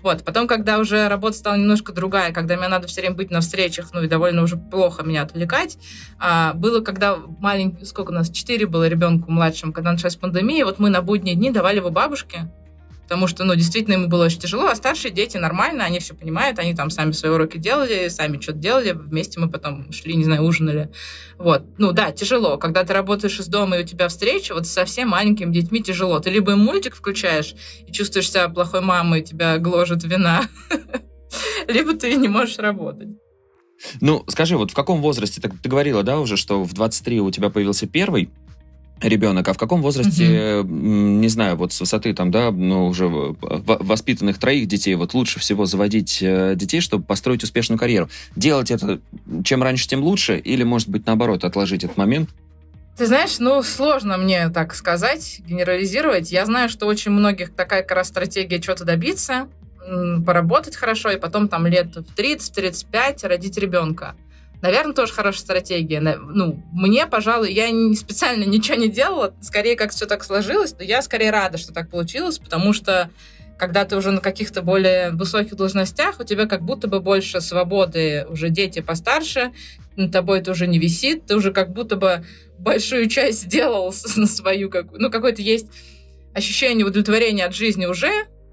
[0.01, 0.23] Вот.
[0.23, 3.89] Потом, когда уже работа стала немножко другая, когда мне надо все время быть на встречах,
[3.93, 5.77] ну и довольно уже плохо меня отвлекать,
[6.17, 10.79] а, было, когда маленький, сколько у нас, четыре было ребенку младшим, когда началась пандемия, вот
[10.79, 12.49] мы на будние дни давали его бабушке,
[13.09, 16.59] потому что, ну, действительно, ему было очень тяжело, а старшие дети нормально, они все понимают,
[16.59, 20.43] они там сами свои уроки делали, сами что-то делали, вместе мы потом шли, не знаю,
[20.43, 20.91] ужинали.
[21.39, 21.63] Вот.
[21.79, 22.57] Ну, да, тяжело.
[22.57, 26.19] Когда ты работаешь из дома, и у тебя встреча, вот со совсем маленькими детьми тяжело.
[26.19, 27.55] Ты либо мультик включаешь
[27.87, 30.43] и чувствуешь себя плохой мамой, тебя гложет вина,
[31.67, 33.09] либо ты не можешь работать.
[34.01, 37.31] Ну, скажи, вот в каком возрасте, ты, ты говорила, да, уже, что в 23 у
[37.31, 38.29] тебя появился первый,
[39.01, 40.69] ребенок, а в каком возрасте, угу.
[40.69, 45.65] не знаю, вот с высоты там, да, ну, уже воспитанных троих детей, вот лучше всего
[45.65, 48.09] заводить э, детей, чтобы построить успешную карьеру.
[48.35, 48.99] Делать это
[49.43, 52.29] чем раньше, тем лучше, или, может быть, наоборот, отложить этот момент?
[52.97, 56.31] Ты знаешь, ну, сложно мне так сказать, генерализировать.
[56.31, 59.47] Я знаю, что очень многих такая как раз стратегия что-то добиться,
[60.25, 64.15] поработать хорошо, и потом там лет в 30-35 родить ребенка.
[64.61, 65.99] Наверное, тоже хорошая стратегия.
[66.01, 71.01] Ну, мне, пожалуй, я специально ничего не делала, скорее как все так сложилось, но я
[71.01, 73.09] скорее рада, что так получилось, потому что
[73.57, 78.25] когда ты уже на каких-то более высоких должностях, у тебя как будто бы больше свободы,
[78.29, 79.51] уже дети постарше,
[79.97, 82.25] на тобой это уже не висит, ты уже как будто бы
[82.57, 85.67] большую часть сделал на свою, как, ну, какое-то есть
[86.33, 88.09] ощущение удовлетворения от жизни уже,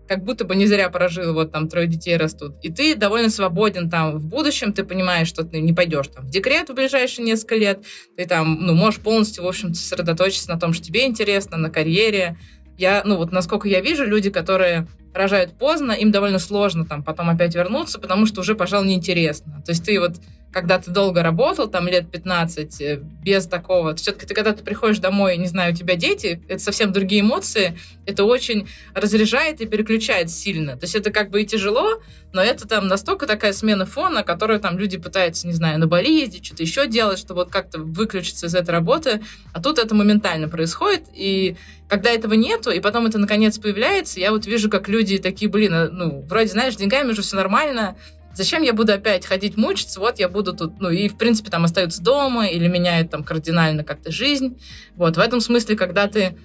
[0.09, 2.55] как будто бы не зря прожил, вот там трое детей растут.
[2.62, 6.31] И ты довольно свободен там в будущем, ты понимаешь, что ты не пойдешь там в
[6.31, 7.85] декрет в ближайшие несколько лет,
[8.16, 12.38] ты там, ну, можешь полностью, в общем-то, сосредоточиться на том, что тебе интересно, на карьере.
[12.79, 17.29] Я, ну, вот насколько я вижу, люди, которые рожают поздно, им довольно сложно там потом
[17.29, 19.62] опять вернуться, потому что уже, пожалуй, неинтересно.
[19.64, 20.16] То есть ты вот
[20.57, 25.00] когда ты долго работал, там лет 15, э, без такого, все-таки ты когда ты приходишь
[25.00, 30.31] домой, не знаю, у тебя дети, это совсем другие эмоции, это очень разряжает и переключает
[30.31, 30.79] сильно.
[30.79, 32.00] То есть это как бы и тяжело,
[32.33, 36.09] но это там настолько такая смена фона, которую там люди пытаются, не знаю, на Бали
[36.11, 40.48] ездить, что-то еще делать, чтобы вот как-то выключиться из этой работы, а тут это моментально
[40.48, 41.57] происходит, и
[41.88, 45.73] когда этого нету, и потом это наконец появляется, я вот вижу, как люди такие, блин,
[45.75, 47.97] а, ну, вроде, знаешь, деньгами уже все нормально,
[48.37, 49.99] Зачем я буду опять ходить мучиться?
[49.99, 53.83] Вот я буду тут, ну и в принципе там остаются дома или меняют там кардинально
[53.83, 54.61] как-то жизнь.
[54.95, 56.37] Вот в этом смысле, когда ты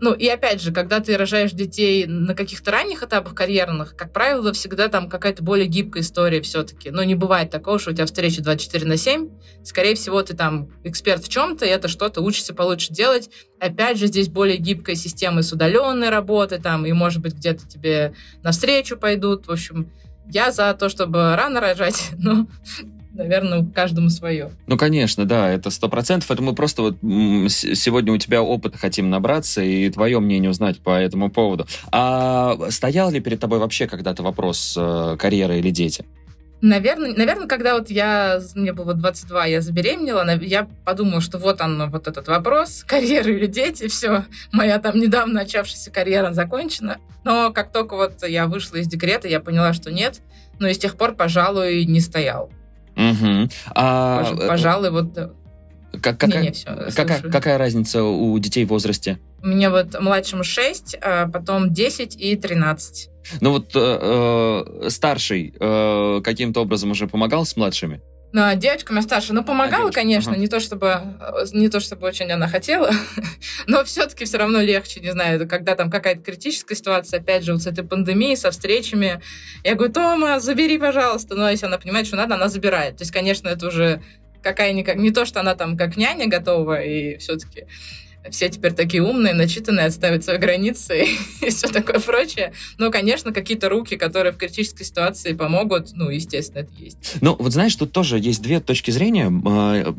[0.00, 4.52] ну, и опять же, когда ты рожаешь детей на каких-то ранних этапах карьерных, как правило,
[4.52, 6.90] всегда там какая-то более гибкая история все-таки.
[6.90, 9.30] Но не бывает такого, что у тебя встреча 24 на 7.
[9.64, 13.30] Скорее всего, ты там эксперт в чем-то, и это что-то учишься получше делать.
[13.60, 18.14] Опять же, здесь более гибкая система с удаленной работы, там, и, может быть, где-то тебе
[18.42, 19.46] навстречу пойдут.
[19.46, 19.90] В общем,
[20.30, 22.46] я за то, чтобы рано рожать, но
[23.18, 24.50] наверное, каждому свое.
[24.66, 26.30] Ну, конечно, да, это сто процентов.
[26.30, 30.90] Это мы просто вот сегодня у тебя опыта хотим набраться и твое мнение узнать по
[30.90, 31.66] этому поводу.
[31.92, 36.04] А стоял ли перед тобой вообще когда-то вопрос э, карьера или дети?
[36.60, 41.88] Наверное, наверное, когда вот я, мне было 22, я забеременела, я подумала, что вот он,
[41.90, 46.98] вот этот вопрос, карьера или дети, все, моя там недавно начавшаяся карьера закончена.
[47.24, 50.20] Но как только вот я вышла из декрета, я поняла, что нет,
[50.58, 52.50] но и с тех пор, пожалуй, не стоял.
[52.98, 53.48] Угу.
[53.74, 54.34] А...
[54.48, 55.16] Пожалуй, вот
[56.02, 59.18] как, какая, не, не, все, какая, какая разница у детей в возрасте?
[59.42, 63.10] Меня вот младшему 6, а потом 10 и 13.
[63.40, 68.00] Ну вот э, э, старший э, каким-то образом уже помогал с младшими?
[68.32, 70.40] Ну, а девочками старше, ну, помогала, а, конечно, ага.
[70.40, 71.00] не то чтобы
[71.52, 72.90] не то чтобы очень она хотела,
[73.66, 77.62] но все-таки все равно легче, не знаю, когда там какая-то критическая ситуация, опять же, вот
[77.62, 79.22] с этой пандемией, со встречами.
[79.64, 81.34] Я говорю, Тома, забери, пожалуйста.
[81.38, 82.98] А если она понимает, что надо, она забирает.
[82.98, 84.02] То есть, конечно, это уже
[84.42, 84.96] какая-никак...
[84.96, 87.66] Не то, что она там как няня готова, и все-таки
[88.30, 91.06] все теперь такие умные, начитанные, отставить свои границы
[91.40, 92.52] и все такое прочее.
[92.78, 97.16] Но, конечно, какие-то руки, которые в критической ситуации помогут, ну, естественно, это есть.
[97.20, 99.32] Ну, вот знаешь, тут тоже есть две точки зрения.
[99.46, 99.94] А,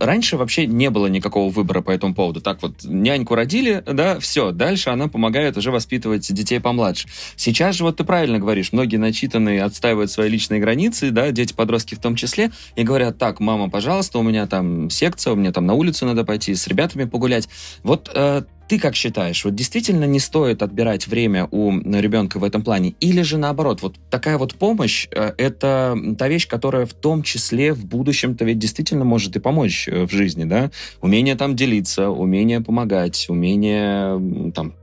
[0.00, 2.40] раньше вообще не было никакого выбора по этому поводу.
[2.40, 7.08] Так вот, няньку родили, да, все, дальше она помогает уже воспитывать детей помладше.
[7.36, 11.98] Сейчас же, вот ты правильно говоришь, многие начитанные отстаивают свои личные границы, да, дети-подростки в
[11.98, 15.74] том числе, и говорят, так, мама, пожалуйста, у меня там секция, у меня там на
[15.74, 17.48] улицу надо пойти, с ребятами погулять.
[17.82, 22.62] Вот э, ты как считаешь, вот действительно не стоит отбирать время у ребенка в этом
[22.62, 22.94] плане?
[23.00, 27.72] Или же наоборот, вот такая вот помощь э,— это та вещь, которая в том числе
[27.72, 30.70] в будущем-то ведь действительно может и помочь э, в жизни, да?
[31.00, 34.74] Умение там делиться, умение помогать, умение там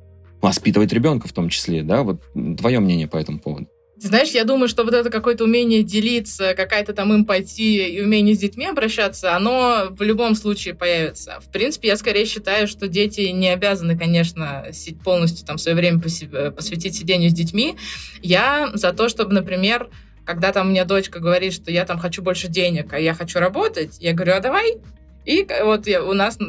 [0.41, 2.04] воспитывать ребенка в том числе, да?
[2.04, 2.22] Вот
[2.58, 3.67] твое мнение по этому поводу.
[4.04, 8.40] Знаешь, я думаю, что вот это какое-то умение делиться, какая-то там эмпатия и умение с
[8.40, 11.40] детьми обращаться, оно в любом случае появится.
[11.40, 14.66] В принципе, я скорее считаю, что дети не обязаны, конечно,
[15.04, 17.76] полностью там свое время посвятить сидению с детьми.
[18.24, 19.88] Я за то, чтобы, например,
[20.26, 23.98] когда там меня дочка говорит, что я там хочу больше денег, а я хочу работать,
[24.00, 24.78] я говорю, а давай
[25.26, 26.40] и вот я, у нас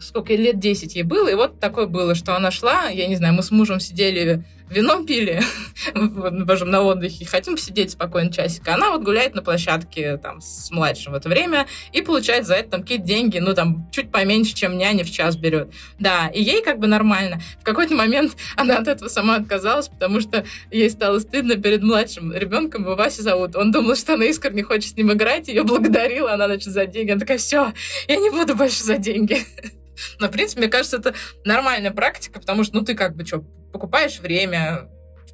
[0.00, 3.34] сколько лет 10 ей было, и вот такое было, что она шла, я не знаю,
[3.34, 5.42] мы с мужем сидели вино пили,
[5.94, 8.66] божем, на отдыхе, хотим посидеть спокойно часик.
[8.68, 12.70] Она вот гуляет на площадке там с младшим в это время и получает за это
[12.70, 15.72] там какие-то деньги, ну там чуть поменьше, чем няня в час берет.
[15.98, 17.40] Да, и ей как бы нормально.
[17.60, 22.32] В какой-то момент она от этого сама отказалась, потому что ей стало стыдно перед младшим
[22.32, 23.56] ребенком, его Вася зовут.
[23.56, 27.10] Он думал, что она искренне хочет с ним играть, ее благодарила, она, значит, за деньги.
[27.10, 27.72] Она такая, все,
[28.08, 29.44] я не буду больше за деньги.
[30.20, 33.44] Но, в принципе, мне кажется, это нормальная практика, потому что, ну, ты как бы что,
[33.72, 34.88] покупаешь время,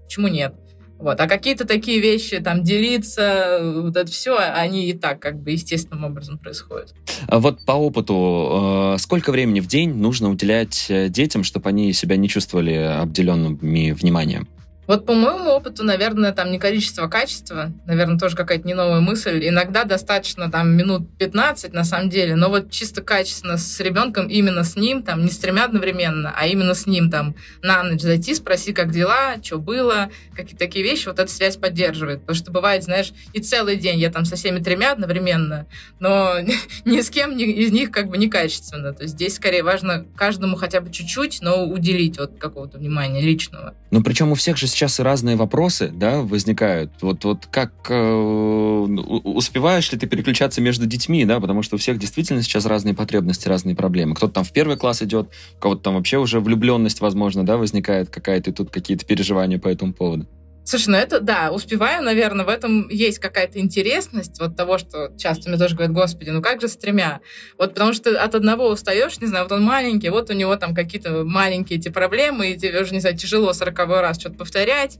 [0.05, 0.55] почему нет?
[1.03, 1.21] Вот.
[1.21, 6.05] А какие-то такие вещи, там, делиться, вот это все, они и так как бы естественным
[6.05, 6.95] образом происходят.
[7.27, 11.93] А вот по опыту, э, сколько времени в день нужно уделять э, детям, чтобы они
[11.93, 14.47] себя не чувствовали обделенными вниманием?
[14.87, 17.73] Вот по моему опыту, наверное, там не количество, а качество.
[17.87, 19.47] Наверное, тоже какая-то не новая мысль.
[19.47, 24.65] Иногда достаточно там минут 15 на самом деле, но вот чисто качественно с ребенком, именно
[24.65, 28.35] с ним, там не с тремя одновременно, а именно с ним там на ночь зайти,
[28.35, 32.21] спроси, как дела, что было, какие такие вещи, вот эта связь поддерживает.
[32.23, 35.67] Потому что бывает, знаешь, и целый день я там со всеми тремя одновременно,
[36.01, 36.39] но
[36.85, 38.93] ни с кем ни из них как бы не качественно.
[38.93, 43.75] То есть здесь скорее важно каждому хотя бы чуть-чуть, но уделить вот какого-то внимания личного.
[43.93, 46.93] Ну, причем у всех же сейчас разные вопросы, да, возникают.
[47.01, 51.99] Вот, вот как э, успеваешь ли ты переключаться между детьми, да, потому что у всех
[51.99, 54.15] действительно сейчас разные потребности, разные проблемы.
[54.15, 58.11] Кто-то там в первый класс идет, у кого-то там вообще уже влюбленность, возможно, да, возникает
[58.11, 60.27] какая-то, и тут какие-то переживания по этому поводу.
[60.65, 65.49] Слушай, ну это, да, успеваю, наверное, в этом есть какая-то интересность вот того, что часто
[65.49, 67.21] мне тоже говорят, господи, ну как же с тремя?
[67.59, 70.73] Вот потому что от одного устаешь, не знаю, вот он маленький, вот у него там
[70.73, 74.99] какие-то маленькие эти проблемы, и тебе уже, не знаю, тяжело сороковой раз что-то повторять.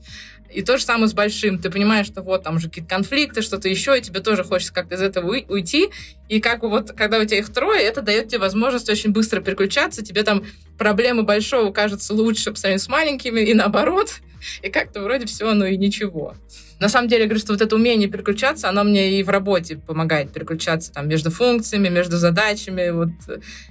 [0.51, 1.57] И то же самое с большим.
[1.57, 4.95] Ты понимаешь, что вот там уже какие-то конфликты, что-то еще, и тебе тоже хочется как-то
[4.95, 5.89] из этого уйти.
[6.29, 10.03] И как вот, когда у тебя их трое, это дает тебе возможность очень быстро переключаться.
[10.03, 10.45] Тебе там
[10.77, 14.15] проблемы большого кажутся лучше по сравнению с маленькими, и наоборот.
[14.61, 16.35] И как-то вроде все, ну и ничего.
[16.79, 20.31] На самом деле, говорю, что вот это умение переключаться, оно мне и в работе помогает
[20.31, 22.89] переключаться там между функциями, между задачами.
[22.89, 23.11] Вот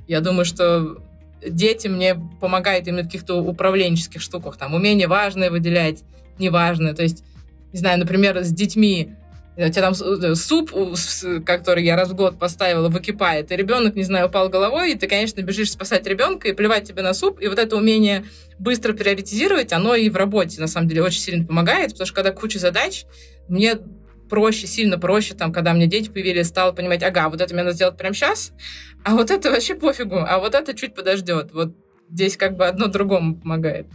[0.09, 1.03] я думаю, что
[1.47, 4.57] дети мне помогают именно в каких-то управленческих штуках.
[4.57, 6.03] Там умение важное выделять,
[6.39, 6.95] неважное.
[6.95, 7.25] То есть,
[7.73, 9.15] не знаю, например, с детьми
[9.57, 10.73] у тебя там э, суп,
[11.45, 15.07] который я раз в год поставила, выкипает, и ребенок, не знаю, упал головой, и ты,
[15.07, 18.25] конечно, бежишь спасать ребенка и плевать тебе на суп, и вот это умение
[18.59, 22.33] быстро приоритизировать, оно и в работе, на самом деле, очень сильно помогает, потому что когда
[22.33, 23.05] куча задач,
[23.49, 23.77] мне
[24.31, 27.75] проще, сильно проще, там, когда мне дети появились, стало понимать, ага, вот это мне надо
[27.75, 28.53] сделать прямо сейчас,
[29.05, 31.53] а вот это вообще пофигу, а вот это чуть подождет.
[31.53, 31.77] Вот
[32.09, 33.87] здесь как бы одно другому помогает.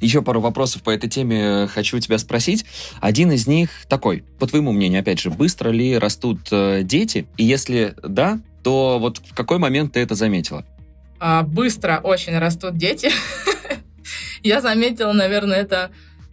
[0.00, 2.64] Еще пару вопросов по этой теме хочу тебя спросить.
[3.00, 7.26] Один из них такой, по твоему мнению, опять же, быстро ли растут э, дети?
[7.36, 10.64] И если да, то вот в какой момент ты это заметила?
[11.18, 13.10] А, быстро очень растут дети.
[14.42, 15.90] Я заметила, наверное, это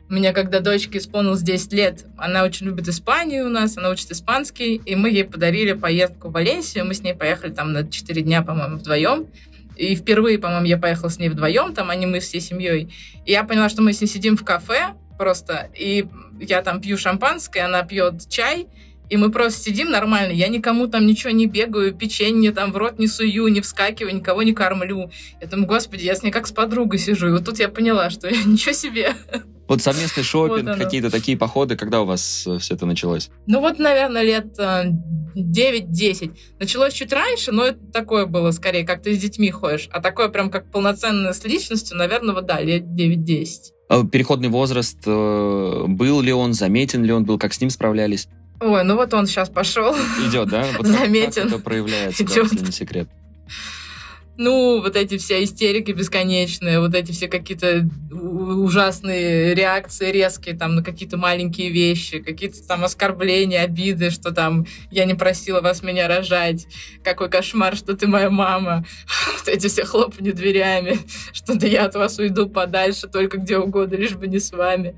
[0.10, 4.12] у меня, когда дочке исполнилось 10 лет, она очень любит Испанию у нас, она учит
[4.12, 8.22] испанский, и мы ей подарили поездку в Валенсию, мы с ней поехали там на 4
[8.22, 9.28] дня, по-моему, вдвоем.
[9.76, 12.94] И впервые, по-моему, я поехала с ней вдвоем, там, не мы всей семьей.
[13.26, 16.08] И я поняла, что мы с ней сидим в кафе просто, и
[16.40, 18.68] я там пью шампанское, она пьет чай,
[19.10, 20.32] и мы просто сидим нормально.
[20.32, 24.44] Я никому там ничего не бегаю, печенье там в рот не сую, не вскакиваю, никого
[24.44, 25.12] не кормлю.
[25.40, 27.28] Я думаю, господи, я с ней как с подругой сижу.
[27.28, 29.14] И вот тут я поняла, что ничего себе.
[29.68, 33.30] Вот совместный шопинг, вот какие-то такие походы, когда у вас э, все это началось?
[33.48, 34.96] Ну вот, наверное, лет 9-10.
[35.36, 39.90] Э, началось чуть раньше, но это такое было скорее, как ты с детьми ходишь.
[39.92, 43.48] А такое прям как полноценное с личностью, наверное, вот да, лет 9-10.
[43.88, 48.28] А переходный возраст, э, был ли он, заметен ли он был, как с ним справлялись?
[48.62, 49.94] Ой, ну вот он сейчас пошел.
[50.28, 50.66] Идет, да?
[50.78, 51.34] Вот Заметен.
[51.34, 52.36] Как, как это проявляется, Идет.
[52.36, 53.10] да, если не секрет?
[54.38, 60.84] Ну, вот эти все истерики бесконечные, вот эти все какие-то ужасные реакции резкие там на
[60.84, 66.68] какие-то маленькие вещи, какие-то там оскорбления, обиды, что там я не просила вас меня рожать,
[67.02, 68.86] какой кошмар, что ты моя мама,
[69.38, 71.00] вот эти все хлопанье дверями,
[71.34, 74.96] что да я от вас уйду подальше, только где угодно, лишь бы не с вами.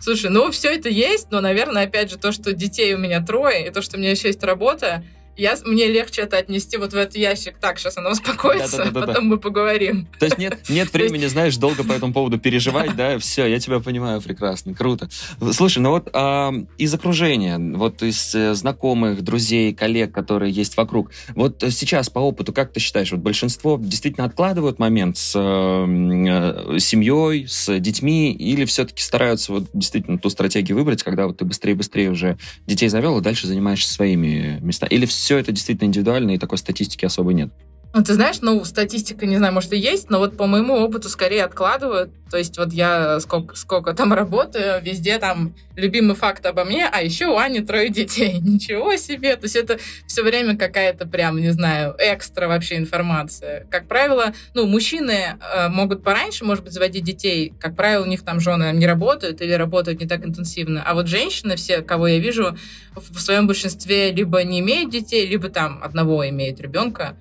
[0.00, 3.68] Слушай, ну все это есть, но, наверное, опять же, то, что детей у меня трое,
[3.68, 5.04] и то, что у меня еще есть работа,
[5.36, 7.56] я, мне легче это отнести вот в этот ящик.
[7.58, 10.06] Так, сейчас оно успокоится, да, да, да, да, потом мы поговорим.
[10.18, 13.18] То есть нет, нет времени, знаешь, долго по этому поводу переживать, да?
[13.18, 15.08] Все, я тебя понимаю прекрасно, круто.
[15.52, 21.10] Слушай, ну вот а, из окружения, вот из э, знакомых, друзей, коллег, которые есть вокруг,
[21.34, 27.46] вот сейчас по опыту, как ты считаешь, вот большинство действительно откладывают момент с э, семьей,
[27.48, 32.36] с детьми, или все-таки стараются вот действительно ту стратегию выбрать, когда вот ты быстрее-быстрее уже
[32.66, 34.90] детей завел, и дальше занимаешься своими местами?
[34.90, 37.52] Или все это действительно индивидуально, и такой статистики особо нет.
[37.94, 41.10] Ну, ты знаешь, ну, статистика, не знаю, может, и есть, но вот по моему опыту
[41.10, 42.10] скорее откладывают.
[42.30, 47.02] То есть вот я сколько, сколько там работаю, везде там любимый факт обо мне, а
[47.02, 48.38] еще у Ани трое детей.
[48.40, 49.36] Ничего себе!
[49.36, 53.66] То есть это все время какая-то прям, не знаю, экстра вообще информация.
[53.70, 57.52] Как правило, ну, мужчины э, могут пораньше, может быть, заводить детей.
[57.60, 60.82] Как правило, у них там жены не работают или работают не так интенсивно.
[60.82, 62.56] А вот женщины, все, кого я вижу,
[62.94, 67.16] в своем большинстве либо не имеют детей, либо там одного имеют ребенка.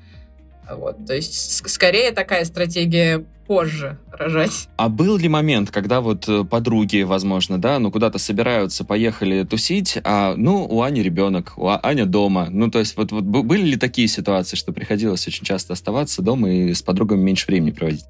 [0.69, 4.69] Вот, то есть скорее такая стратегия позже рожать.
[4.77, 9.97] А был ли момент, когда вот э, подруги, возможно, да, ну куда-то собираются, поехали тусить,
[10.05, 13.63] а ну у Ани ребенок, у а, Аня дома, ну то есть вот, вот были
[13.63, 18.05] ли такие ситуации, что приходилось очень часто оставаться дома и с подругами меньше времени проводить?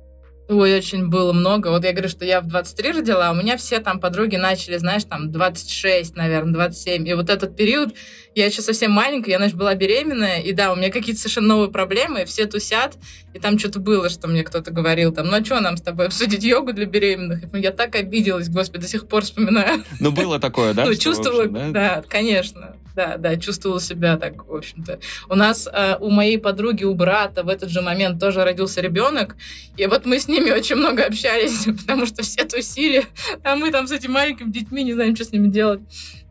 [0.52, 1.70] Ой, очень было много.
[1.70, 4.76] Вот я говорю, что я в 23 родила, а у меня все там подруги начали,
[4.76, 7.08] знаешь, там 26, наверное, 27.
[7.08, 7.96] И вот этот период,
[8.36, 11.72] я еще совсем маленькая, я, значит, была беременная, и да, у меня какие-то совершенно новые
[11.72, 12.98] проблемы, все тусят,
[13.34, 16.08] и там что-то было, что мне кто-то говорил, там, ну а что нам с тобой
[16.08, 17.44] обсудить йогу для беременных?
[17.54, 19.84] И я так обиделась, господи, до сих пор вспоминаю.
[20.02, 20.86] Ну, было такое, да?
[20.86, 22.76] Ну, чувствовала, да, конечно.
[22.96, 25.00] Да, да, чувствовала себя так, в общем-то.
[25.30, 29.38] У нас, э, у моей подруги, у брата в этот же момент тоже родился ребенок,
[29.78, 33.06] и вот мы с ними очень много общались, потому что все тусили,
[33.44, 35.82] а мы там с этими маленькими детьми не знаем, что с ними делать.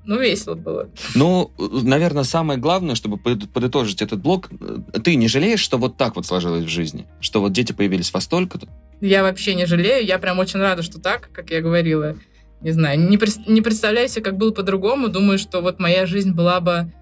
[0.04, 0.88] Ну, весело было.
[1.14, 6.16] Ну, наверное, самое главное, чтобы подытожить этот блок, э, ты не жалеешь, что вот так
[6.16, 7.06] вот сложилось в жизни?
[7.20, 8.66] Что вот дети появились во столько-то?
[9.02, 10.04] Я вообще не жалею.
[10.04, 12.16] Я прям очень рада, что так, как я говорила
[12.60, 15.08] не знаю, не, не представляю себе, как было по-другому.
[15.08, 16.92] Думаю, что вот моя жизнь была бы,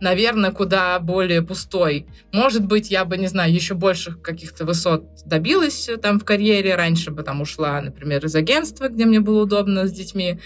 [0.00, 2.06] наверное, куда более пустой.
[2.32, 6.74] Может быть, я бы, не знаю, еще больших каких-то высот добилась там в карьере.
[6.74, 10.38] Раньше бы там ушла, например, из агентства, где мне было удобно с детьми.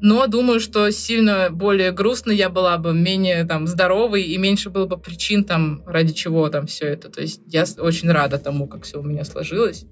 [0.00, 4.86] Но думаю, что сильно более грустно я была бы, менее там здоровой и меньше было
[4.86, 7.08] бы причин там, ради чего там все это.
[7.08, 9.86] То есть я очень рада тому, как все у меня сложилось.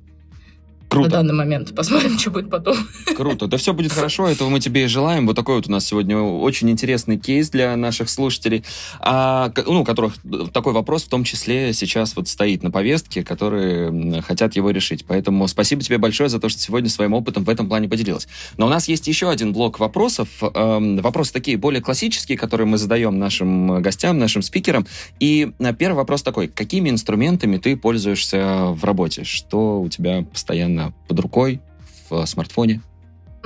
[0.94, 1.10] Круто.
[1.10, 1.74] на данный момент.
[1.74, 2.76] Посмотрим, что будет потом.
[3.16, 3.46] Круто.
[3.46, 5.26] Да все будет хорошо, этого мы тебе и желаем.
[5.26, 8.64] Вот такой вот у нас сегодня очень интересный кейс для наших слушателей,
[9.00, 10.14] а, ну, которых
[10.52, 15.04] такой вопрос в том числе сейчас вот стоит на повестке, которые хотят его решить.
[15.06, 18.28] Поэтому спасибо тебе большое за то, что сегодня своим опытом в этом плане поделилась.
[18.56, 20.28] Но у нас есть еще один блок вопросов.
[20.42, 24.86] Эм, вопросы такие более классические, которые мы задаем нашим гостям, нашим спикерам.
[25.20, 26.48] И э, первый вопрос такой.
[26.48, 29.24] Какими инструментами ты пользуешься в работе?
[29.24, 31.60] Что у тебя постоянно под рукой
[32.08, 32.82] в смартфоне?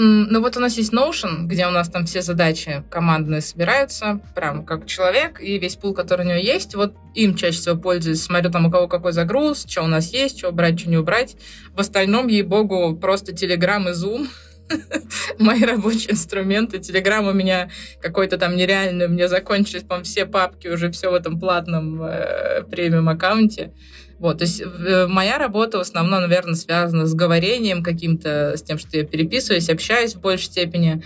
[0.00, 4.64] Ну вот у нас есть Notion, где у нас там все задачи командные собираются, прям
[4.64, 8.52] как человек, и весь пул, который у него есть, вот им чаще всего пользуюсь, смотрю
[8.52, 11.34] там у кого какой загруз, что у нас есть, что убрать, что не убрать.
[11.72, 14.28] В остальном, ей-богу, просто Telegram и Zoom,
[15.40, 16.78] мои рабочие инструменты.
[16.78, 17.68] Телеграм у меня
[18.00, 22.62] какой-то там нереальный, у меня закончились, по все папки, уже все в этом платном э,
[22.70, 23.72] премиум аккаунте.
[24.18, 28.78] Вот, то есть э, моя работа в основном, наверное, связана с говорением каким-то, с тем,
[28.78, 31.02] что я переписываюсь, общаюсь в большей степени.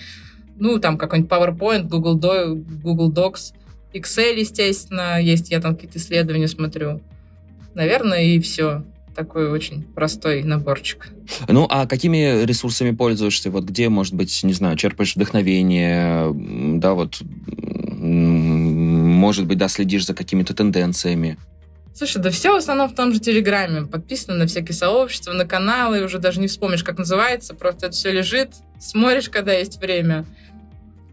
[0.56, 3.52] Ну, там какой-нибудь PowerPoint, Google, Do Google Docs,
[3.92, 7.00] Excel, естественно, есть, я там какие-то исследования смотрю.
[7.74, 8.84] Наверное, и все.
[9.14, 11.08] Такой очень простой наборчик.
[11.46, 13.50] Ну, а какими ресурсами пользуешься?
[13.50, 16.32] Вот где, может быть, не знаю, черпаешь вдохновение,
[16.78, 17.20] да, вот,
[17.98, 21.36] может быть, да, следишь за какими-то тенденциями?
[21.94, 23.86] Слушай, да все в основном в том же Телеграме.
[23.86, 27.54] Подписано на всякие сообщества, на каналы, уже даже не вспомнишь, как называется.
[27.54, 28.50] Просто это все лежит,
[28.80, 30.24] смотришь, когда есть время.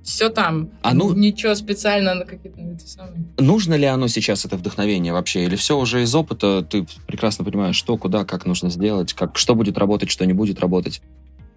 [0.04, 0.72] Все там.
[0.82, 3.26] А ну, Ничего специально на какие-то эти самые.
[3.38, 5.44] Нужно ли оно сейчас, это вдохновение вообще?
[5.44, 9.56] Или все уже из опыта, ты прекрасно понимаешь, что, куда, как нужно сделать, как, что
[9.56, 11.02] будет работать, что не будет работать?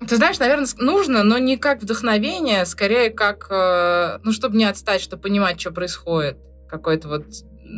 [0.06, 5.00] Ты знаешь, наверное, нужно, но не как вдохновение, скорее как, э, ну, чтобы не отстать,
[5.00, 6.38] чтобы понимать, что происходит.
[6.68, 7.24] Какой-то вот...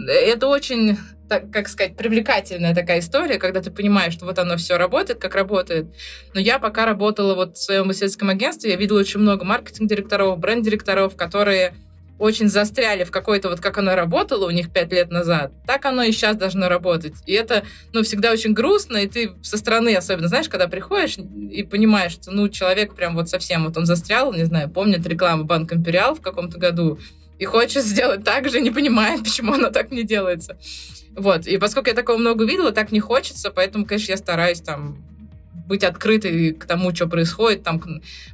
[0.09, 4.77] Это очень так, как сказать, привлекательная такая история, когда ты понимаешь, что вот оно все
[4.77, 5.87] работает, как работает.
[6.35, 11.17] Но я пока работала вот в своем исследовательском агентстве, я видела очень много маркетинг-директоров, бренд-директоров,
[11.17, 11.75] которые
[12.19, 16.03] очень застряли в какой-то вот как оно работало у них пять лет назад, так оно
[16.03, 17.15] и сейчас должно работать.
[17.27, 21.65] И это, ну, всегда очень грустно, и ты со стороны, особенно, знаешь, когда приходишь и
[21.65, 25.73] понимаешь, что, ну, человек прям вот совсем вот он застрял, не знаю, помнит рекламу Банк
[25.73, 26.99] Империал в каком-то году,
[27.39, 30.57] и хочет сделать так же, не понимает, почему оно так не делается.
[31.17, 31.47] Вот.
[31.47, 35.03] И поскольку я такого много видела, так не хочется, поэтому, конечно, я стараюсь там
[35.67, 37.63] быть открытой к тому, что происходит.
[37.63, 37.83] Там,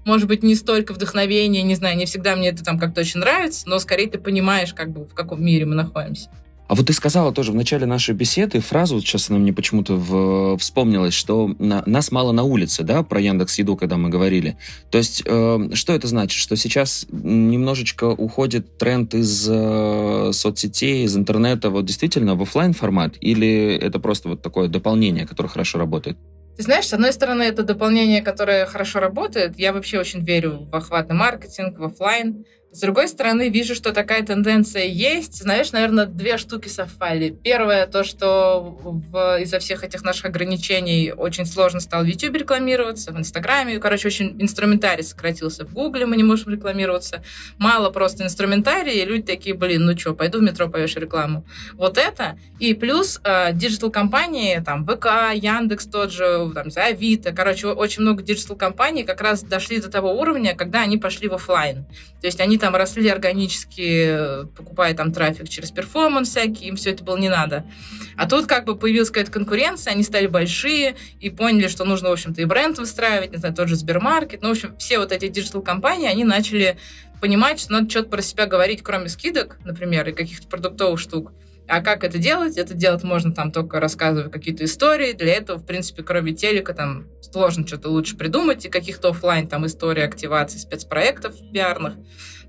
[0.04, 3.68] может быть, не столько вдохновения, не знаю, не всегда мне это там как-то очень нравится,
[3.68, 6.30] но скорее ты понимаешь, как бы, в каком мире мы находимся.
[6.70, 9.96] А вот ты сказала тоже в начале нашей беседы фразу, вот сейчас она мне почему-то
[9.96, 14.56] в, вспомнилась, что на, нас мало на улице, да, про Яндекс Еду, когда мы говорили.
[14.88, 16.38] То есть, э, что это значит?
[16.38, 23.14] Что сейчас немножечко уходит тренд из э, соцсетей, из интернета, вот действительно в офлайн формат,
[23.20, 26.18] или это просто вот такое дополнение, которое хорошо работает?
[26.56, 29.58] Ты знаешь, с одной стороны, это дополнение, которое хорошо работает.
[29.58, 32.44] Я вообще очень верю в охватный маркетинг, в офлайн.
[32.72, 35.42] С другой стороны, вижу, что такая тенденция есть.
[35.42, 37.30] Знаешь, наверное, две штуки совпали.
[37.30, 43.10] Первое, то, что в, из-за всех этих наших ограничений очень сложно стало в YouTube рекламироваться,
[43.10, 43.80] в Инстаграме.
[43.80, 45.66] Короче, очень инструментарий сократился.
[45.66, 47.24] В Гугле мы не можем рекламироваться.
[47.58, 51.44] Мало просто инструментария, и люди такие, блин, ну что, пойду в метро повешу рекламу.
[51.74, 52.38] Вот это.
[52.60, 57.32] И плюс э, digital-компании, там, ВК, Яндекс тот же, там, Авито.
[57.32, 61.84] Короче, очень много digital-компаний как раз дошли до того уровня, когда они пошли в офлайн.
[62.20, 67.02] То есть они там росли органически, покупая там трафик через performance всякий, им все это
[67.02, 67.64] было не надо.
[68.16, 72.12] А тут как бы появилась какая-то конкуренция, они стали большие и поняли, что нужно, в
[72.12, 74.42] общем-то, и бренд выстраивать, не знаю, тот же Сбермаркет.
[74.42, 76.76] Ну, в общем, все вот эти digital-компании, они начали
[77.20, 81.32] понимать, что надо что-то про себя говорить, кроме скидок, например, и каких-то продуктовых штук.
[81.70, 82.58] А как это делать?
[82.58, 85.12] Это делать можно там только рассказывая какие-то истории.
[85.12, 89.64] Для этого, в принципе, кроме телека, там сложно что-то лучше придумать, и каких-то офлайн там
[89.64, 91.94] истории активации спецпроектов пиарных.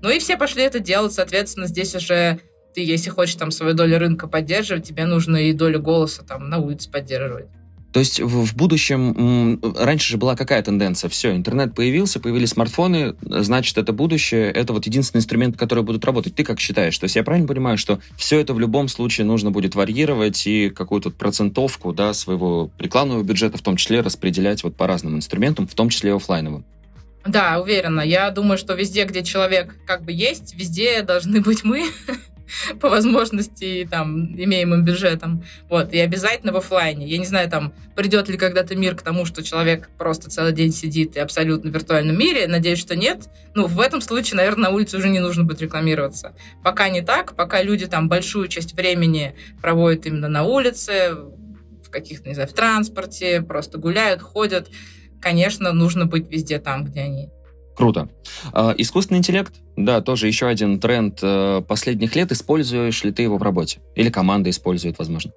[0.00, 2.40] Ну и все пошли это делать, соответственно, здесь уже
[2.74, 6.58] ты, если хочешь там свою долю рынка поддерживать, тебе нужно и долю голоса там на
[6.58, 7.46] улице поддерживать.
[7.92, 11.10] То есть в, в будущем, раньше же была какая тенденция?
[11.10, 16.34] Все, интернет появился, появились смартфоны, значит, это будущее, это вот единственный инструмент, который будут работать.
[16.34, 16.96] Ты как считаешь?
[16.96, 20.70] То есть я правильно понимаю, что все это в любом случае нужно будет варьировать и
[20.70, 25.74] какую-то процентовку да, своего рекламного бюджета в том числе распределять вот по разным инструментам, в
[25.74, 26.64] том числе офлайновым?
[27.26, 28.00] Да, уверена.
[28.00, 31.84] Я думаю, что везде, где человек как бы есть, везде должны быть мы.
[32.80, 35.44] по возможности, там, имеемым бюджетом.
[35.68, 37.06] Вот, и обязательно в офлайне.
[37.06, 40.72] Я не знаю, там, придет ли когда-то мир к тому, что человек просто целый день
[40.72, 42.46] сидит и абсолютно в виртуальном мире.
[42.46, 43.28] Надеюсь, что нет.
[43.54, 46.34] Ну, в этом случае, наверное, на улице уже не нужно будет рекламироваться.
[46.62, 51.14] Пока не так, пока люди там большую часть времени проводят именно на улице,
[51.84, 54.68] в каких-то, не знаю, в транспорте, просто гуляют, ходят.
[55.20, 57.30] Конечно, нужно быть везде там, где они.
[57.76, 58.08] Круто.
[58.52, 62.32] А, искусственный интеллект, да, тоже еще один тренд э, последних лет.
[62.32, 63.80] Используешь ли ты его в работе?
[63.94, 65.32] Или команда использует, возможно?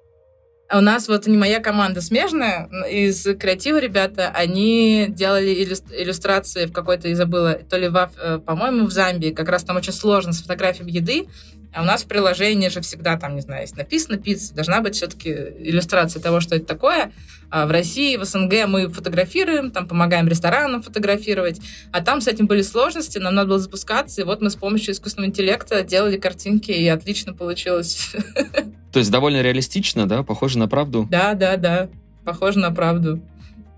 [0.68, 6.72] А у нас вот не моя команда смежная, из креатива ребята, они делали иллюстрации в
[6.72, 10.32] какой-то, я забыла, то ли, в, э, по-моему, в Замбии, как раз там очень сложно
[10.32, 11.28] с фотографией еды,
[11.76, 14.94] а у нас в приложении же всегда там, не знаю, если написано пицца, должна быть
[14.94, 17.12] все-таки иллюстрация того, что это такое.
[17.50, 21.60] А в России, в СНГ мы фотографируем, там помогаем ресторанам фотографировать,
[21.92, 24.94] а там с этим были сложности, нам надо было запускаться, и вот мы с помощью
[24.94, 28.12] искусственного интеллекта делали картинки, и отлично получилось.
[28.92, 30.22] То есть довольно реалистично, да?
[30.22, 31.06] Похоже на правду?
[31.10, 31.90] Да, да, да.
[32.24, 33.20] Похоже на правду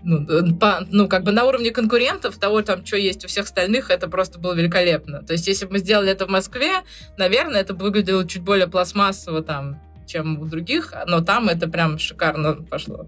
[0.03, 3.89] ну, по, ну, как бы на уровне конкурентов, того, там, что есть у всех остальных,
[3.89, 5.23] это просто было великолепно.
[5.23, 6.81] То есть, если бы мы сделали это в Москве,
[7.17, 12.53] наверное, это выглядело чуть более пластмассово там, чем у других, но там это прям шикарно
[12.53, 13.07] пошло.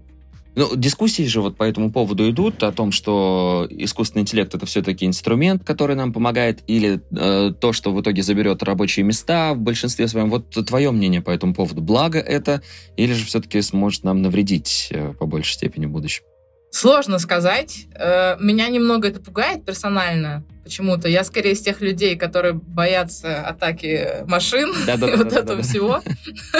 [0.54, 5.06] Ну, дискуссии же вот по этому поводу идут о том, что искусственный интеллект это все-таки
[5.06, 10.08] инструмент, который нам помогает, или э, то, что в итоге заберет рабочие места в большинстве
[10.08, 10.28] своем.
[10.28, 11.80] Вот твое мнение по этому поводу.
[11.80, 12.60] Благо это,
[12.98, 16.24] или же все-таки сможет нам навредить э, по большей степени в будущем?
[16.72, 17.86] Сложно сказать.
[17.94, 21.06] Э, меня немного это пугает персонально почему-то.
[21.06, 26.00] Я скорее из тех людей, которые боятся атаки машин и вот этого всего.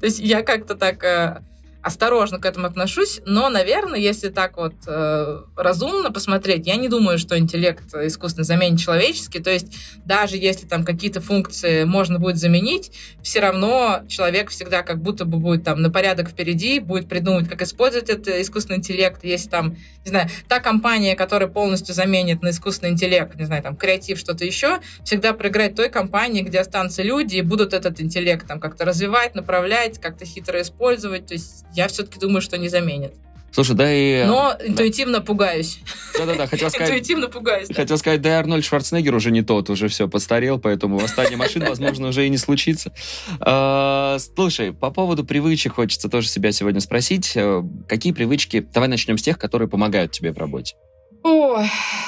[0.00, 1.42] То есть я как-то так э,
[1.86, 7.16] осторожно к этому отношусь, но, наверное, если так вот э, разумно посмотреть, я не думаю,
[7.16, 9.38] что интеллект искусственно заменит человеческий.
[9.38, 9.72] То есть
[10.04, 12.90] даже если там какие-то функции можно будет заменить,
[13.22, 17.62] все равно человек всегда как будто бы будет там на порядок впереди, будет придумывать, как
[17.62, 19.22] использовать этот искусственный интеллект.
[19.22, 23.76] Если там, не знаю, та компания, которая полностью заменит на искусственный интеллект, не знаю, там,
[23.76, 28.58] креатив, что-то еще, всегда проиграет той компании, где останутся люди и будут этот интеллект там
[28.58, 31.26] как-то развивать, направлять, как-то хитро использовать.
[31.26, 33.12] То есть я все-таки думаю, что не заменит.
[33.56, 34.24] Слушай, да и...
[34.26, 35.24] Но интуитивно да.
[35.24, 35.78] пугаюсь.
[36.18, 36.90] Да-да-да, хотел сказать...
[36.90, 37.68] Интуитивно пугаюсь.
[37.74, 41.64] Хотел сказать, да и Арнольд Шварценеггер уже не тот, уже все, постарел, поэтому восстание машин,
[41.68, 42.92] возможно, уже и не случится.
[43.40, 47.32] А, слушай, по поводу привычек хочется тоже себя сегодня спросить.
[47.34, 48.60] Э, какие привычки...
[48.74, 50.74] Давай начнем с тех, которые помогают тебе в работе.
[51.22, 51.64] О,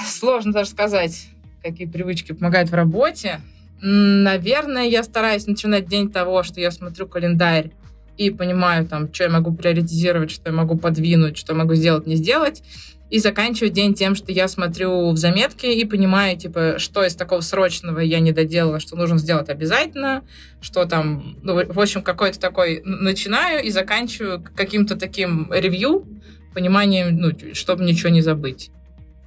[0.06, 1.28] сложно даже сказать,
[1.62, 3.40] какие привычки помогают в работе.
[3.80, 7.70] Наверное, я стараюсь начинать день того, что я смотрю календарь
[8.18, 12.06] и понимаю, там, что я могу приоритизировать, что я могу подвинуть, что я могу сделать,
[12.06, 12.62] не сделать.
[13.10, 17.40] И заканчиваю день тем, что я смотрю в заметки и понимаю, типа, что из такого
[17.40, 20.24] срочного я не доделала, что нужно сделать обязательно,
[20.60, 26.06] что там, ну, в общем, какой-то такой начинаю и заканчиваю каким-то таким ревью,
[26.52, 28.70] пониманием, ну, чтобы ничего не забыть.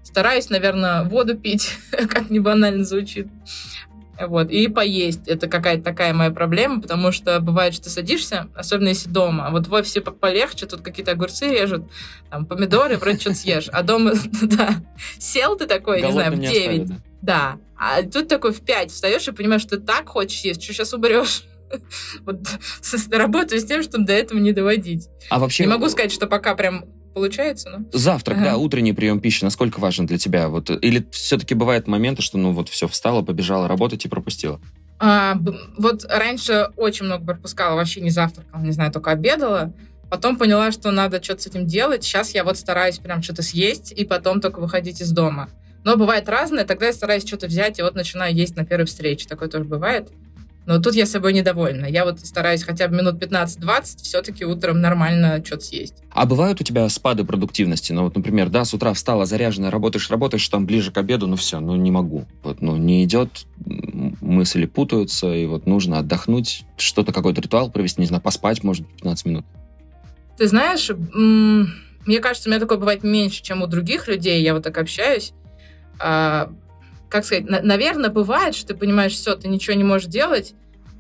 [0.03, 3.27] Стараюсь, наверное, воду пить, как не банально звучит.
[4.27, 5.27] Вот, и поесть.
[5.27, 9.73] Это какая-то такая моя проблема, потому что бывает, что садишься, особенно если дома, вот в
[9.73, 11.83] офисе полегче, тут какие-то огурцы режут,
[12.29, 13.69] там, помидоры, вроде что-то съешь.
[13.71, 14.75] А дома, да,
[15.17, 16.89] сел ты такой, не знаю, в 9,
[17.21, 17.57] Да.
[17.77, 20.93] А тут такой в 5 встаешь и понимаешь, что ты так хочешь есть, что сейчас
[20.93, 21.43] уберешь.
[22.25, 22.41] Вот
[23.11, 25.07] работаю с тем, чтобы до этого не доводить.
[25.29, 25.63] А вообще...
[25.63, 26.83] Не могу сказать, что пока прям
[27.13, 27.85] получается, но...
[27.91, 28.45] Завтрак, ага.
[28.45, 30.49] да, утренний прием пищи, насколько важен для тебя?
[30.49, 34.59] Вот, или все-таки бывают моменты, что, ну, вот все, встала, побежала работать и пропустила?
[34.99, 35.37] А,
[35.77, 39.73] вот раньше очень много пропускала, вообще не завтракала, не знаю, только обедала.
[40.11, 42.03] Потом поняла, что надо что-то с этим делать.
[42.03, 45.49] Сейчас я вот стараюсь прям что-то съесть и потом только выходить из дома.
[45.83, 49.27] Но бывает разное, тогда я стараюсь что-то взять и вот начинаю есть на первой встрече.
[49.27, 50.09] Такое тоже бывает.
[50.65, 51.85] Но тут я собой недовольна.
[51.85, 55.95] Я вот стараюсь хотя бы минут 15-20 все-таки утром нормально что-то съесть.
[56.11, 57.93] А бывают у тебя спады продуктивности?
[57.93, 61.35] Ну вот, например, да, с утра встала заряженная, работаешь, работаешь, там ближе к обеду, ну
[61.35, 62.25] все, ну не могу.
[62.43, 68.07] Вот, ну не идет, мысли путаются, и вот нужно отдохнуть, что-то, какой-то ритуал провести, не
[68.07, 69.45] знаю, поспать, может, 15 минут.
[70.37, 74.63] Ты знаешь, мне кажется, у меня такое бывает меньше, чем у других людей, я вот
[74.63, 75.33] так общаюсь.
[77.11, 80.53] Как сказать, на, наверное, бывает, что ты понимаешь, все, ты ничего не можешь делать.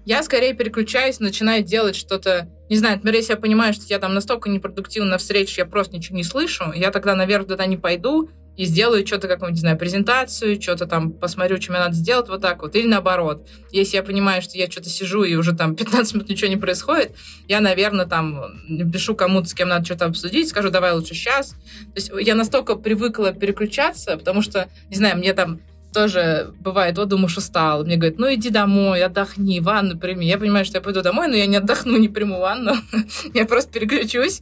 [0.03, 4.13] Я скорее переключаюсь, начинаю делать что-то, не знаю, например, если я понимаю, что я там
[4.13, 8.65] настолько непродуктивна на я просто ничего не слышу, я тогда наверх туда не пойду и
[8.65, 12.61] сделаю что-то, какую-нибудь, не знаю, презентацию, что-то там посмотрю, что мне надо сделать, вот так
[12.61, 12.75] вот.
[12.75, 13.47] Или наоборот.
[13.71, 17.15] Если я понимаю, что я что-то сижу и уже там 15 минут ничего не происходит,
[17.47, 21.51] я, наверное, там пишу кому-то, с кем надо что-то обсудить, скажу, давай лучше сейчас.
[21.51, 25.61] То есть я настолько привыкла переключаться, потому что, не знаю, мне там
[25.93, 27.83] тоже бывает, вот думаешь, устал.
[27.83, 30.27] Мне говорят, ну иди домой, отдохни, ванну прими.
[30.27, 32.73] Я понимаю, что я пойду домой, но я не отдохну, не приму ванну.
[33.33, 34.41] я просто переключусь.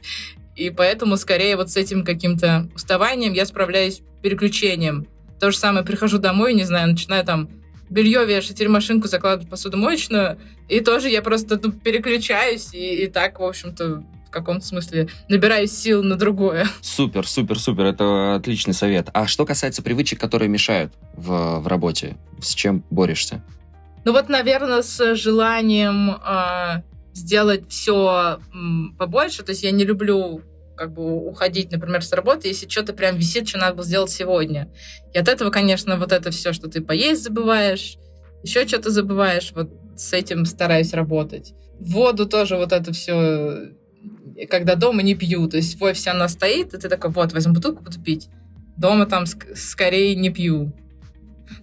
[0.56, 5.06] И поэтому скорее вот с этим каким-то уставанием я справляюсь переключением.
[5.38, 7.48] То же самое, прихожу домой, не знаю, начинаю там
[7.88, 10.38] белье вешать или машинку закладывать посудомоечную,
[10.68, 15.72] и тоже я просто ну, переключаюсь, и, и так, в общем-то, в каком-то смысле набираюсь
[15.72, 16.66] сил на другое.
[16.82, 17.86] Супер, супер, супер.
[17.86, 19.08] Это отличный совет.
[19.12, 23.42] А что касается привычек, которые мешают в, в работе, с чем борешься?
[24.04, 28.38] Ну вот, наверное, с желанием э, сделать все
[28.98, 29.42] побольше.
[29.42, 30.42] То есть я не люблю
[30.76, 34.72] как бы уходить, например, с работы, если что-то прям висит, что надо было сделать сегодня.
[35.12, 37.98] И от этого, конечно, вот это все, что ты поесть забываешь,
[38.44, 41.52] еще что-то забываешь, вот с этим стараюсь работать.
[41.80, 43.72] Воду тоже вот это все
[44.46, 45.48] когда дома не пью.
[45.48, 48.28] То есть в офисе она стоит, и ты такой, вот, возьму бутылку, буду пить.
[48.76, 50.72] Дома там ск- скорее не пью.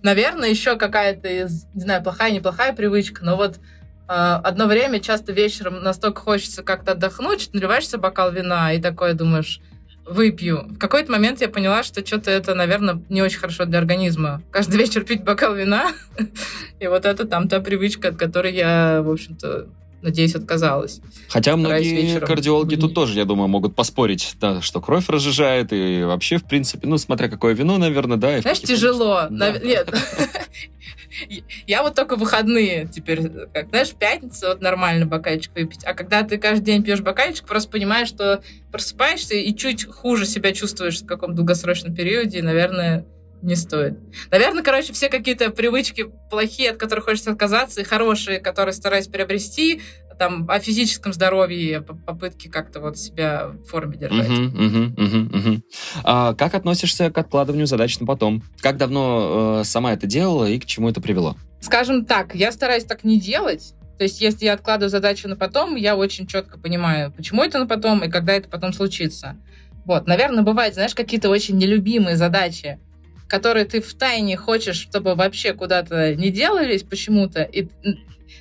[0.04, 1.30] Наверное, еще какая-то,
[1.74, 3.60] не знаю, плохая, неплохая привычка, но вот э,
[4.08, 9.62] одно время часто вечером настолько хочется как-то отдохнуть, что наливаешься бокал вина и такое думаешь,
[10.08, 10.68] выпью.
[10.70, 14.42] В какой-то момент я поняла, что что-то это, наверное, не очень хорошо для организма.
[14.52, 15.94] Каждый вечер пить бокал вина,
[16.80, 19.68] и вот это там та привычка, от которой я, в общем-то,
[20.02, 21.02] надеюсь, отказалась.
[21.30, 26.38] Хотя многие кардиологи тут тоже, я думаю, могут поспорить, да, что кровь разжижает, и вообще,
[26.38, 28.42] в принципе, ну, смотря какое вино, наверное, да.
[28.42, 29.28] Знаешь, тяжело.
[29.30, 29.52] Да.
[29.52, 29.94] Нет.
[31.68, 35.84] Я вот только выходные теперь, как, знаешь, в пятницу вот нормально бокальчик выпить.
[35.84, 38.42] А когда ты каждый день пьешь бокальчик, просто понимаешь, что
[38.72, 43.06] просыпаешься и чуть хуже себя чувствуешь в каком долгосрочном периоде, и, наверное,
[43.42, 44.00] не стоит.
[44.32, 49.82] Наверное, короче, все какие-то привычки плохие, от которых хочется отказаться, и хорошие, которые стараюсь приобрести,
[50.18, 54.28] там, о физическом здоровье, попытки как-то вот себя в форме держать.
[54.28, 55.62] Uh-huh, uh-huh, uh-huh, uh-huh.
[56.04, 58.44] А как относишься к откладыванию задач на потом?
[58.62, 61.36] Как давно э, сама это делала и к чему это привело?
[61.62, 63.74] Скажем так, я стараюсь так не делать.
[63.98, 67.66] То есть, если я откладываю задачу на потом, я очень четко понимаю, почему это на
[67.66, 69.38] потом и когда это потом случится.
[69.86, 72.80] Вот, наверное, бывает, знаешь, какие-то очень нелюбимые задачи,
[73.28, 77.68] которые ты в тайне хочешь, чтобы вообще куда-то не делались почему-то, и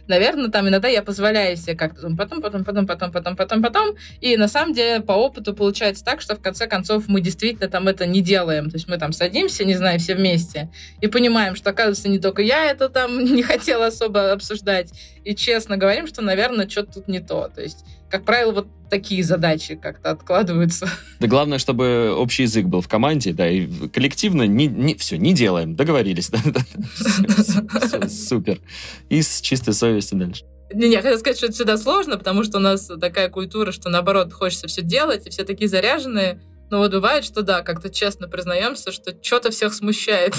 [0.09, 3.97] наверное, там иногда я позволяю себе как-то потом, потом, потом, потом, потом, потом, потом.
[4.21, 7.89] И на самом деле по опыту получается так, что в конце концов мы действительно там
[7.89, 8.71] это не делаем.
[8.71, 10.71] То есть мы там садимся, не знаю, все вместе
[11.01, 14.91] и понимаем, что оказывается не только я это там не хотела особо обсуждать.
[15.27, 17.51] И честно говорим, что, наверное, что-то тут не то.
[17.55, 20.89] То есть как правило, вот такие задачи как-то откладываются.
[21.19, 25.35] Да главное, чтобы общий язык был в команде, да, и коллективно не, не, все, не
[25.35, 26.31] делаем, договорились.
[26.31, 28.09] Да, да.
[28.09, 28.61] Супер.
[29.09, 30.45] И с чистой совестью дальше.
[30.73, 33.89] Не, не, хотел сказать, что это всегда сложно, потому что у нас такая культура, что
[33.89, 36.41] наоборот хочется все делать, и все такие заряженные.
[36.71, 40.35] Но вот бывает, что да, как-то честно признаемся, что что-то всех смущает.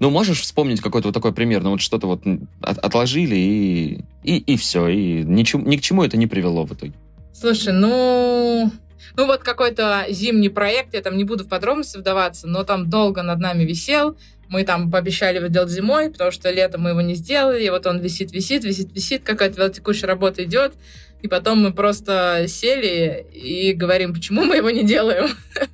[0.00, 2.22] Ну, можешь вспомнить какой-то вот такой пример, ну вот что-то вот
[2.60, 6.72] от, отложили и, и, и все, и ничему, ни к чему это не привело в
[6.72, 6.94] итоге.
[7.32, 8.70] Слушай, ну...
[9.16, 13.22] Ну вот какой-то зимний проект, я там не буду в подробности вдаваться, но там долго
[13.22, 14.16] над нами висел,
[14.48, 17.86] мы там пообещали его делать зимой, потому что летом мы его не сделали, и вот
[17.86, 20.74] он висит, висит, висит, висит, какая-то текущая работа идет,
[21.22, 25.30] и потом мы просто сели и говорим, почему мы его не делаем.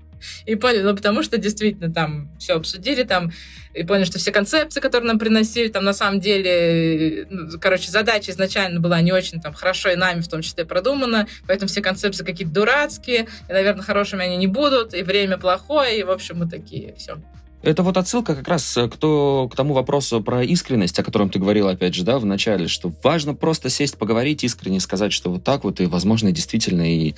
[0.46, 3.32] И поняли, ну, потому что действительно там все обсудили, там,
[3.74, 8.30] и поняли, что все концепции, которые нам приносили, там, на самом деле, ну, короче, задача
[8.30, 12.24] изначально была не очень там хорошо и нами в том числе продумана, поэтому все концепции
[12.24, 16.48] какие-то дурацкие, и, наверное, хорошими они не будут, и время плохое, и, в общем, мы
[16.48, 17.18] такие, все.
[17.64, 21.38] Это вот отсылка как раз к, то, к тому вопросу про искренность, о котором ты
[21.38, 25.44] говорил, опять же, да, в начале, что важно просто сесть, поговорить искренне, сказать, что вот
[25.44, 27.14] так вот, и, возможно, действительно, и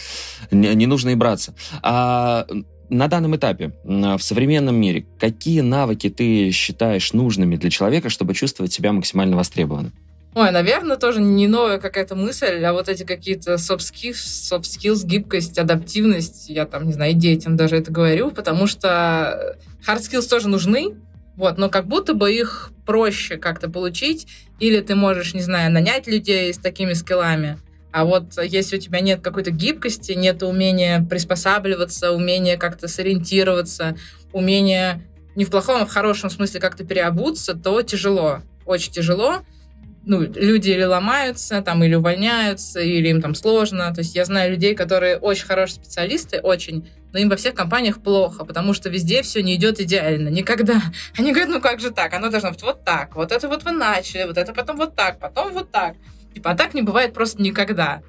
[0.52, 1.54] не, не нужно и браться.
[1.82, 2.46] А
[2.88, 8.72] на данном этапе, в современном мире, какие навыки ты считаешь нужными для человека, чтобы чувствовать
[8.72, 9.92] себя максимально востребованным?
[10.34, 14.12] Ой, наверное, тоже не новая какая-то мысль, а вот эти какие-то soft skills,
[14.52, 19.56] soft skills, гибкость, адаптивность, я там, не знаю, детям даже это говорю, потому что
[19.88, 20.94] hard skills тоже нужны,
[21.36, 24.26] вот, но как будто бы их проще как-то получить,
[24.60, 27.58] или ты можешь, не знаю, нанять людей с такими скиллами,
[27.96, 33.96] а вот если у тебя нет какой-то гибкости, нет умения приспосабливаться, умения как-то сориентироваться,
[34.34, 35.02] умения
[35.34, 39.40] не в плохом, а в хорошем смысле как-то переобуться, то тяжело, очень тяжело
[40.04, 43.94] ну, люди или ломаются, там, или увольняются, или им там сложно.
[43.94, 48.02] То есть я знаю людей, которые очень хорошие специалисты, очень, но им во всех компаниях
[48.02, 50.28] плохо, потому что везде все не идет идеально.
[50.28, 50.82] Никогда.
[51.18, 52.12] Они говорят, ну как же так?
[52.12, 55.18] Оно должно быть вот так, вот это вот вы начали, вот это потом вот так,
[55.18, 55.96] потом вот так.
[56.36, 58.02] Типа, а так не бывает просто никогда.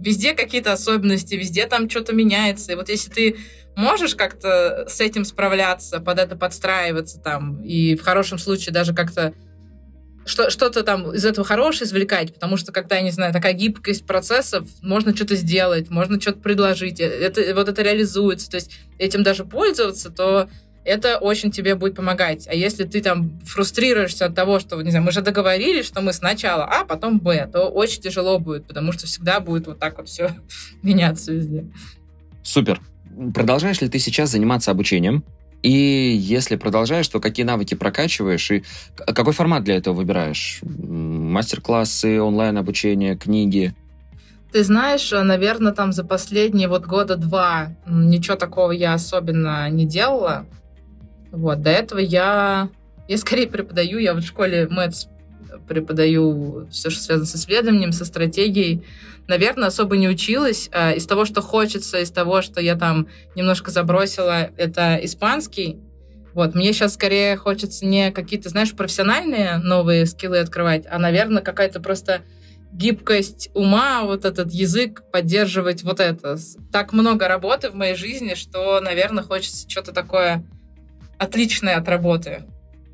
[0.00, 2.72] Везде какие-то особенности, везде там что-то меняется.
[2.72, 3.36] И вот если ты
[3.76, 9.34] можешь как-то с этим справляться, под это подстраиваться там, и в хорошем случае даже как-то
[10.26, 14.04] что, что-то там из этого хорошее извлекать, потому что когда, я не знаю, такая гибкость
[14.04, 19.22] процессов, можно что-то сделать, можно что-то предложить, э, это, вот это реализуется, то есть этим
[19.22, 20.50] даже пользоваться, то
[20.84, 22.48] это очень тебе будет помогать.
[22.48, 26.12] А если ты там фрустрируешься от того, что, не знаю, мы же договорились, что мы
[26.12, 30.08] сначала А, потом Б, то очень тяжело будет, потому что всегда будет вот так вот
[30.08, 30.30] все
[30.82, 31.66] меняться везде.
[32.42, 32.80] Супер.
[33.34, 35.24] Продолжаешь ли ты сейчас заниматься обучением?
[35.62, 38.64] И если продолжаешь, то какие навыки прокачиваешь и
[38.96, 40.60] какой формат для этого выбираешь?
[40.62, 43.74] Мастер-классы, онлайн-обучение, книги?
[44.52, 50.46] Ты знаешь, наверное, там за последние вот года два ничего такого я особенно не делала.
[51.32, 52.68] Вот, до этого я,
[53.08, 55.08] я скорее преподаю, я в школе МЭЦ
[55.68, 58.84] преподаю все, что связано с исследованием, со стратегией.
[59.28, 60.68] Наверное, особо не училась.
[60.72, 65.78] А, из того, что хочется, из того, что я там немножко забросила, это испанский.
[66.34, 71.80] Вот, мне сейчас скорее хочется не какие-то, знаешь, профессиональные новые скиллы открывать, а, наверное, какая-то
[71.80, 72.22] просто
[72.72, 76.38] гибкость ума, вот этот язык поддерживать вот это.
[76.72, 80.44] Так много работы в моей жизни, что, наверное, хочется что-то такое
[81.20, 82.44] отличное от работы.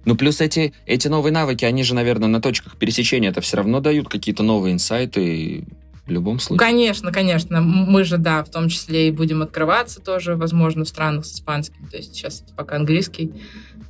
[0.05, 3.81] Ну, плюс эти, эти новые навыки, они же, наверное, на точках пересечения это все равно
[3.81, 5.65] дают какие-то новые инсайты
[6.07, 6.59] в любом случае.
[6.59, 7.61] Конечно, конечно.
[7.61, 11.87] Мы же, да, в том числе и будем открываться тоже, возможно, в странах с испанским.
[11.89, 13.33] То есть сейчас пока английский.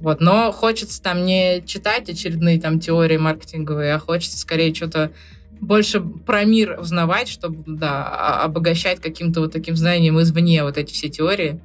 [0.01, 0.21] Вот.
[0.21, 5.13] Но хочется там не читать очередные там теории маркетинговые, а хочется скорее что-то
[5.61, 11.09] больше про мир узнавать, чтобы, да, обогащать каким-то вот таким знанием извне вот эти все
[11.09, 11.61] теории.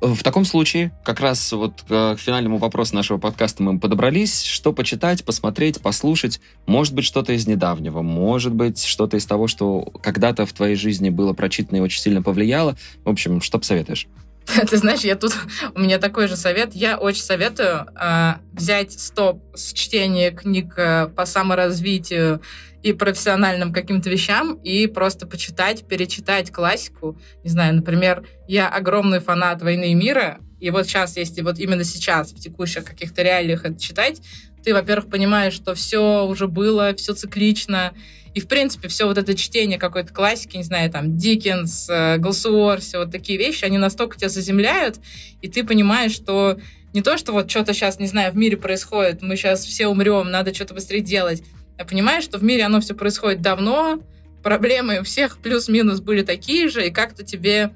[0.00, 4.42] В таком случае, как раз вот к финальному вопросу нашего подкаста мы подобрались.
[4.42, 6.38] Что почитать, посмотреть, послушать?
[6.66, 11.08] Может быть, что-то из недавнего, может быть, что-то из того, что когда-то в твоей жизни
[11.08, 12.76] было прочитано и очень сильно повлияло.
[13.04, 14.06] В общем, что посоветуешь?
[14.70, 15.32] Ты знаешь, я тут,
[15.74, 16.74] у меня такой же совет.
[16.74, 22.40] Я очень советую э, взять стоп с чтения книг э, по саморазвитию
[22.82, 27.18] и профессиональным каким-то вещам и просто почитать, перечитать классику.
[27.42, 31.84] Не знаю, например, я огромный фанат «Войны и мира», и вот сейчас, если вот именно
[31.84, 34.22] сейчас, в текущих каких-то реалиях это читать,
[34.64, 37.92] ты, во-первых, понимаешь, что все уже было, все циклично,
[38.36, 42.98] и, в принципе, все вот это чтение какой-то классики, не знаю, там, Диккенс, Голсуор, все
[42.98, 45.00] вот такие вещи, они настолько тебя заземляют,
[45.40, 46.58] и ты понимаешь, что
[46.92, 50.30] не то, что вот что-то сейчас, не знаю, в мире происходит, мы сейчас все умрем,
[50.30, 51.42] надо что-то быстрее делать,
[51.78, 54.02] а понимаешь, что в мире оно все происходит давно,
[54.42, 57.70] проблемы у всех плюс-минус были такие же, и как-то тебе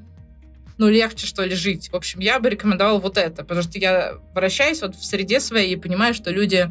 [0.77, 1.89] ну, легче, что ли, жить.
[1.91, 5.73] В общем, я бы рекомендовала вот это, потому что я вращаюсь вот в среде своей
[5.73, 6.71] и понимаю, что люди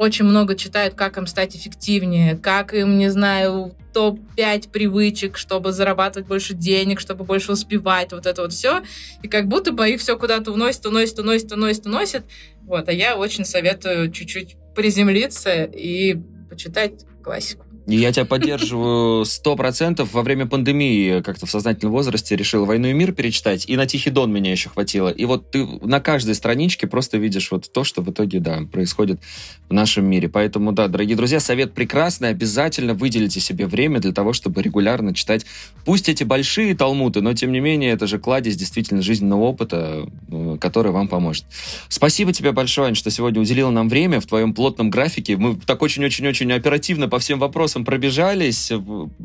[0.00, 6.26] очень много читают, как им стать эффективнее, как им, не знаю, топ-5 привычек, чтобы зарабатывать
[6.26, 8.82] больше денег, чтобы больше успевать, вот это вот все.
[9.22, 12.24] И как будто бы их все куда-то уносит, уносит, уносит, уносит, уносит.
[12.62, 16.16] Вот, а я очень советую чуть-чуть приземлиться и
[16.48, 17.66] почитать классику.
[17.86, 20.12] Я тебя поддерживаю сто процентов.
[20.12, 24.10] Во время пандемии как-то в сознательном возрасте решил «Войну и мир» перечитать, и на «Тихий
[24.10, 25.08] дон» меня еще хватило.
[25.08, 29.20] И вот ты на каждой страничке просто видишь вот то, что в итоге, да, происходит
[29.68, 30.28] в нашем мире.
[30.28, 32.28] Поэтому, да, дорогие друзья, совет прекрасный.
[32.28, 35.46] Обязательно выделите себе время для того, чтобы регулярно читать.
[35.84, 40.58] Пусть эти большие талмуты, но, тем не менее, это же кладезь действительно жизненного опыта, э,
[40.60, 41.44] который вам поможет.
[41.88, 45.36] Спасибо тебе большое, Ань, что сегодня уделила нам время в твоем плотном графике.
[45.36, 47.40] Мы так очень-очень-очень оперативно по всем
[47.70, 48.72] вопросам пробежались.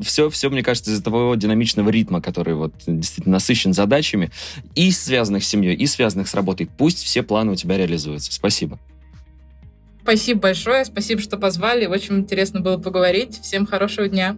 [0.02, 4.32] Все, все, мне кажется, из-за того динамичного ритма, который вот действительно насыщен задачами
[4.76, 6.68] и связанных с семьей, и связанных с работой.
[6.78, 8.32] Пусть все планы у тебя реализуются.
[8.32, 8.80] Спасибо.
[10.04, 11.88] Спасибо большое, спасибо, что позвали.
[11.88, 13.40] Очень интересно было поговорить.
[13.42, 14.38] Всем хорошего дня.